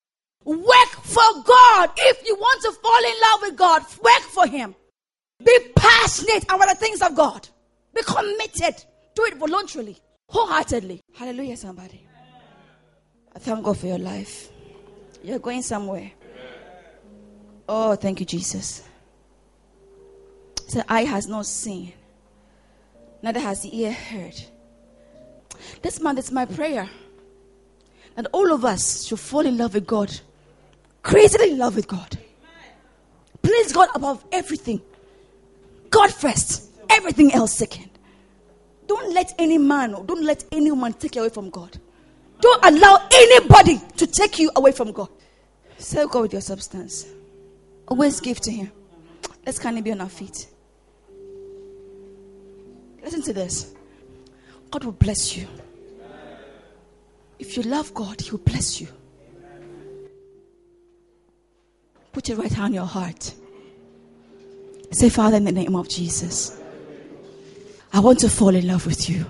Work 0.45 0.91
for 1.03 1.43
God. 1.45 1.91
If 1.97 2.27
you 2.27 2.35
want 2.35 2.63
to 2.63 2.73
fall 2.73 3.05
in 3.05 3.15
love 3.23 3.41
with 3.43 3.57
God, 3.57 3.83
work 4.03 4.23
for 4.23 4.47
Him. 4.47 4.75
Be 5.45 5.57
passionate 5.77 6.45
about 6.45 6.69
the 6.69 6.75
things 6.77 7.03
of 7.03 7.15
God. 7.15 7.49
Be 7.95 8.03
committed. 8.03 8.85
Do 9.15 9.25
it 9.25 9.37
voluntarily, 9.37 9.99
wholeheartedly. 10.29 11.01
Hallelujah, 11.15 11.57
somebody. 11.57 12.07
I 13.35 13.39
thank 13.39 13.65
God 13.65 13.79
for 13.79 13.87
your 13.87 13.99
life. 13.99 14.51
You're 15.23 15.39
going 15.39 15.63
somewhere. 15.63 16.11
Oh, 17.69 17.95
thank 17.97 18.21
you, 18.21 18.27
Jesus. 18.27 18.83
So 20.67 20.83
eye 20.89 21.05
has 21.05 21.29
not 21.29 21.47
seen, 21.47 21.93
neither 23.23 23.41
has 23.41 23.63
the 23.63 23.77
ear 23.79 23.93
heard. 23.93 24.35
This 25.83 26.01
month 26.01 26.19
is 26.19 26.33
my 26.33 26.45
prayer 26.45 26.89
that 28.15 28.27
all 28.33 28.53
of 28.53 28.65
us 28.65 29.05
should 29.07 29.21
fall 29.21 29.47
in 29.47 29.57
love 29.57 29.75
with 29.75 29.87
God 29.87 30.13
crazily 31.07 31.53
in 31.53 31.59
love 31.59 31.77
with 31.77 31.87
God. 31.87 32.19
Please 33.43 33.73
God 33.73 33.89
above 33.95 34.25
everything. 34.33 34.81
God 35.89 36.13
first, 36.13 36.69
everything 36.91 37.33
else 37.33 37.57
second. 37.57 37.91
Don't 38.89 39.15
let 39.15 39.33
any 39.39 39.57
man 39.57 39.95
or 39.95 40.05
don't 40.05 40.25
let 40.25 40.45
any 40.51 40.73
woman 40.73 40.93
take 40.95 41.15
you 41.15 41.23
away 41.23 41.31
from 41.31 41.51
God. 41.51 41.79
Don't 42.41 42.65
allow 42.65 43.07
anybody 43.13 43.81
to 43.99 44.07
take 44.07 44.41
you 44.41 44.51
away 44.57 44.73
from 44.73 44.91
God. 44.91 45.09
Serve 45.79 46.11
God 46.11 46.23
with 46.23 46.33
your 46.33 46.43
substance. 46.43 47.07
Always 47.87 48.19
give 48.21 48.41
to 48.41 48.51
Him. 48.51 48.73
Let's 49.45 49.61
kindly 49.61 49.83
be 49.83 49.93
on 49.93 50.01
our 50.01 50.09
feet. 50.09 50.49
Listen 53.07 53.23
to 53.23 53.33
this. 53.33 53.73
God 54.69 54.83
will 54.83 54.91
bless 54.91 55.37
you. 55.37 55.47
If 57.39 57.57
you 57.57 57.63
love 57.63 57.95
God, 57.95 58.21
He 58.21 58.33
will 58.33 58.39
bless 58.39 58.81
you. 58.81 58.89
Put 62.13 62.29
your 62.29 62.39
right 62.39 62.51
hand 62.51 62.65
on 62.65 62.75
your 62.75 62.85
heart. 62.85 63.33
Say, 64.91 65.09
Father, 65.09 65.37
in 65.37 65.45
the 65.45 65.53
name 65.53 65.77
of 65.77 65.89
Jesus, 65.89 66.61
I 67.93 68.01
want 68.01 68.19
to 68.21 68.29
fall 68.29 68.57
in 68.57 68.67
love 68.67 68.87
with 68.87 69.09
you 69.09 69.25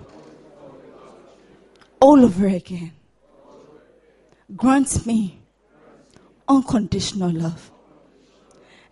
all 2.00 2.24
over 2.24 2.46
again. 2.46 2.92
Grant 4.56 5.04
me 5.04 5.38
unconditional 6.48 7.30
love 7.30 7.70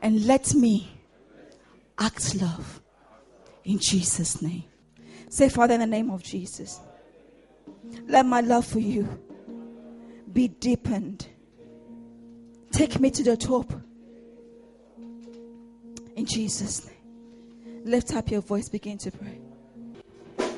and 0.03 0.27
let 0.27 0.55
me 0.55 0.91
act 1.99 2.35
love 2.35 2.83
in 3.65 3.79
Jesus' 3.79 4.43
name. 4.43 4.65
Say, 5.29 5.49
Father, 5.49 5.75
in 5.75 5.81
the 5.81 5.87
name 5.87 6.11
of 6.11 6.23
Jesus, 6.23 6.81
let 8.07 8.25
my 8.27 8.41
love 8.41 8.67
for 8.67 8.81
you 8.81 9.09
be 10.33 10.49
deepened 10.49 11.29
Take 12.75 12.99
me 12.99 13.09
to 13.13 13.23
the 13.23 13.37
top. 13.37 13.73
In 16.17 16.27
Jesus' 16.27 16.85
name. 16.85 17.85
Lift 17.85 18.13
up 18.17 18.29
your 18.33 18.41
voice, 18.41 18.69
begin 18.69 18.99
to 18.99 19.13
pray. 19.13 19.39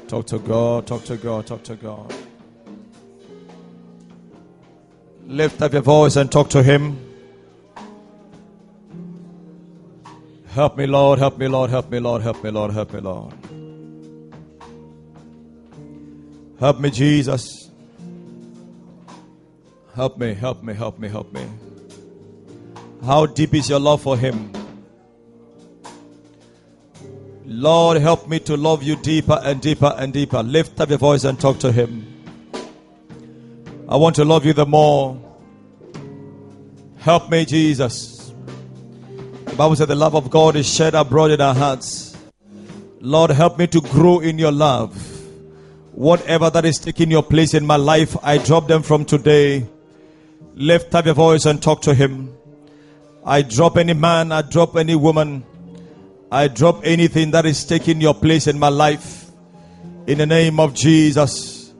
Talk 0.08 0.24
to 0.28 0.38
God, 0.38 0.86
talk 0.86 1.04
to 1.04 1.18
God, 1.18 1.46
talk 1.46 1.62
to 1.64 1.76
God. 1.76 2.14
Lift 5.26 5.60
up 5.60 5.74
your 5.74 5.82
voice 5.82 6.16
and 6.16 6.32
talk 6.32 6.48
to 6.50 6.62
Him. 6.62 6.98
Help 10.46 10.78
me, 10.78 10.86
Lord, 10.86 11.18
help 11.18 11.36
me, 11.36 11.48
Lord, 11.48 11.68
help 11.68 11.90
me, 11.90 12.00
Lord, 12.00 12.22
help 12.22 12.42
me, 12.42 12.50
Lord, 12.50 12.72
help 12.72 12.94
me, 12.94 13.00
Lord. 13.00 13.34
Help 16.58 16.80
me, 16.80 16.90
Jesus. 16.90 17.70
Help 19.94 20.16
me, 20.16 20.32
help 20.32 20.62
me, 20.62 20.72
help 20.72 20.98
me, 20.98 21.08
help 21.08 21.32
me. 21.32 21.46
How 23.04 23.26
deep 23.26 23.54
is 23.54 23.68
your 23.68 23.78
love 23.78 24.00
for 24.00 24.16
Him? 24.16 24.52
Lord, 27.44 28.00
help 28.00 28.26
me 28.28 28.40
to 28.40 28.56
love 28.56 28.82
you 28.82 28.96
deeper 28.96 29.38
and 29.42 29.60
deeper 29.60 29.94
and 29.96 30.12
deeper. 30.12 30.42
Lift 30.42 30.80
up 30.80 30.88
your 30.88 30.98
voice 30.98 31.24
and 31.24 31.38
talk 31.38 31.58
to 31.60 31.70
Him. 31.70 32.06
I 33.88 33.96
want 33.96 34.16
to 34.16 34.24
love 34.24 34.44
you 34.44 34.52
the 34.52 34.66
more. 34.66 35.20
Help 36.98 37.30
me, 37.30 37.44
Jesus. 37.44 38.32
The 39.44 39.54
Bible 39.56 39.76
said 39.76 39.88
the 39.88 39.94
love 39.94 40.16
of 40.16 40.30
God 40.30 40.56
is 40.56 40.66
shed 40.68 40.94
abroad 40.94 41.30
in 41.30 41.40
our 41.40 41.54
hearts. 41.54 42.16
Lord, 43.00 43.30
help 43.30 43.58
me 43.58 43.66
to 43.68 43.80
grow 43.80 44.20
in 44.20 44.38
your 44.38 44.52
love. 44.52 45.15
Whatever 45.96 46.50
that 46.50 46.66
is 46.66 46.78
taking 46.78 47.10
your 47.10 47.22
place 47.22 47.54
in 47.54 47.66
my 47.66 47.76
life, 47.76 48.16
I 48.22 48.36
drop 48.36 48.68
them 48.68 48.82
from 48.82 49.06
today. 49.06 49.66
Lift 50.54 50.94
up 50.94 51.06
your 51.06 51.14
voice 51.14 51.46
and 51.46 51.62
talk 51.62 51.80
to 51.82 51.94
Him. 51.94 52.36
I 53.24 53.40
drop 53.40 53.78
any 53.78 53.94
man, 53.94 54.30
I 54.30 54.42
drop 54.42 54.76
any 54.76 54.94
woman, 54.94 55.42
I 56.30 56.48
drop 56.48 56.82
anything 56.84 57.30
that 57.30 57.46
is 57.46 57.64
taking 57.64 58.00
your 58.00 58.14
place 58.14 58.46
in 58.46 58.58
my 58.58 58.68
life. 58.68 59.30
In 60.06 60.18
the 60.18 60.26
name 60.26 60.60
of 60.60 60.74
Jesus. 60.74 61.72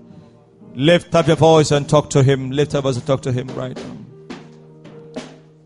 Lift 0.75 1.15
up 1.15 1.27
your 1.27 1.37
voice 1.37 1.71
and 1.71 1.89
talk 1.89 2.11
to 2.11 2.23
him. 2.23 2.51
Lift 2.51 2.75
up 2.75 2.85
us 2.85 2.97
and 2.97 3.07
talk 3.07 3.23
to 3.23 3.33
him 3.33 3.47
right 3.49 3.77
now. 3.77 3.97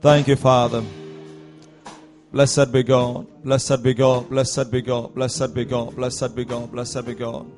Thank 0.00 0.28
you, 0.28 0.36
Father. 0.36 0.84
Blessed 2.32 2.70
be 2.70 2.82
God. 2.82 3.26
Blessed 3.42 3.82
be 3.82 3.94
God. 3.94 4.28
Blessed 4.28 4.70
be 4.70 4.82
God. 4.82 5.14
Blessed 5.14 5.54
be 5.54 5.64
God. 5.64 5.96
Blessed 5.96 6.36
be 6.36 6.44
God. 6.44 6.70
Blessed 6.70 7.06
be 7.06 7.14
God. 7.14 7.50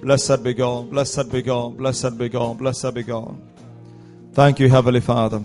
Blessed 0.00 0.42
be 0.44 0.54
God. 0.54 0.90
Blessed 0.90 1.30
be 1.30 1.42
God. 1.42 1.76
Blessed 1.76 2.16
be 2.18 2.28
God. 2.28 2.58
Blessed 2.58 2.94
be 2.94 3.02
God. 3.02 3.40
Thank 4.32 4.60
you, 4.60 4.68
Heavenly 4.68 5.00
Father. 5.00 5.42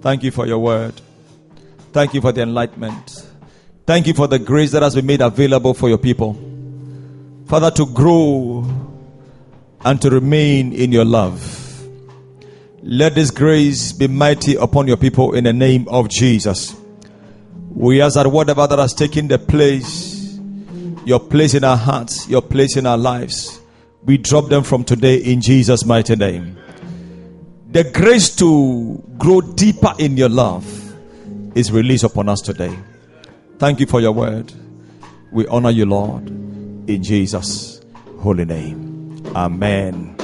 Thank 0.00 0.24
you 0.24 0.30
for 0.32 0.46
your 0.46 0.58
word. 0.58 1.00
Thank 1.92 2.14
you 2.14 2.20
for 2.20 2.32
the 2.32 2.42
enlightenment. 2.42 3.28
Thank 3.86 4.06
you 4.06 4.14
for 4.14 4.26
the 4.26 4.38
grace 4.38 4.72
that 4.72 4.82
has 4.82 4.94
been 4.94 5.06
made 5.06 5.20
available 5.20 5.74
for 5.74 5.88
your 5.88 5.98
people. 5.98 6.34
Father, 7.46 7.70
to 7.72 7.86
grow 7.86 8.64
and 9.84 10.00
to 10.02 10.10
remain 10.10 10.72
in 10.72 10.90
your 10.90 11.04
love. 11.04 11.58
Let 12.82 13.14
this 13.14 13.30
grace 13.30 13.92
be 13.92 14.08
mighty 14.08 14.56
upon 14.56 14.88
your 14.88 14.96
people 14.96 15.34
in 15.34 15.44
the 15.44 15.52
name 15.52 15.86
of 15.88 16.08
Jesus. 16.08 16.74
We 17.68 18.02
ask 18.02 18.14
that 18.14 18.26
whatever 18.26 18.66
that 18.66 18.78
has 18.78 18.92
taken 18.92 19.28
the 19.28 19.38
place, 19.38 20.11
your 21.04 21.20
place 21.20 21.54
in 21.54 21.64
our 21.64 21.76
hearts, 21.76 22.28
your 22.28 22.42
place 22.42 22.76
in 22.76 22.86
our 22.86 22.98
lives, 22.98 23.60
we 24.04 24.18
drop 24.18 24.48
them 24.48 24.62
from 24.62 24.84
today 24.84 25.16
in 25.16 25.40
Jesus' 25.40 25.84
mighty 25.84 26.16
name. 26.16 26.58
The 27.70 27.84
grace 27.84 28.34
to 28.36 29.02
grow 29.18 29.40
deeper 29.40 29.94
in 29.98 30.16
your 30.16 30.28
love 30.28 30.64
is 31.56 31.72
released 31.72 32.04
upon 32.04 32.28
us 32.28 32.40
today. 32.40 32.76
Thank 33.58 33.80
you 33.80 33.86
for 33.86 34.00
your 34.00 34.12
word. 34.12 34.52
We 35.30 35.46
honor 35.46 35.70
you, 35.70 35.86
Lord, 35.86 36.28
in 36.28 37.02
Jesus' 37.02 37.80
holy 38.18 38.44
name. 38.44 39.22
Amen. 39.34 40.16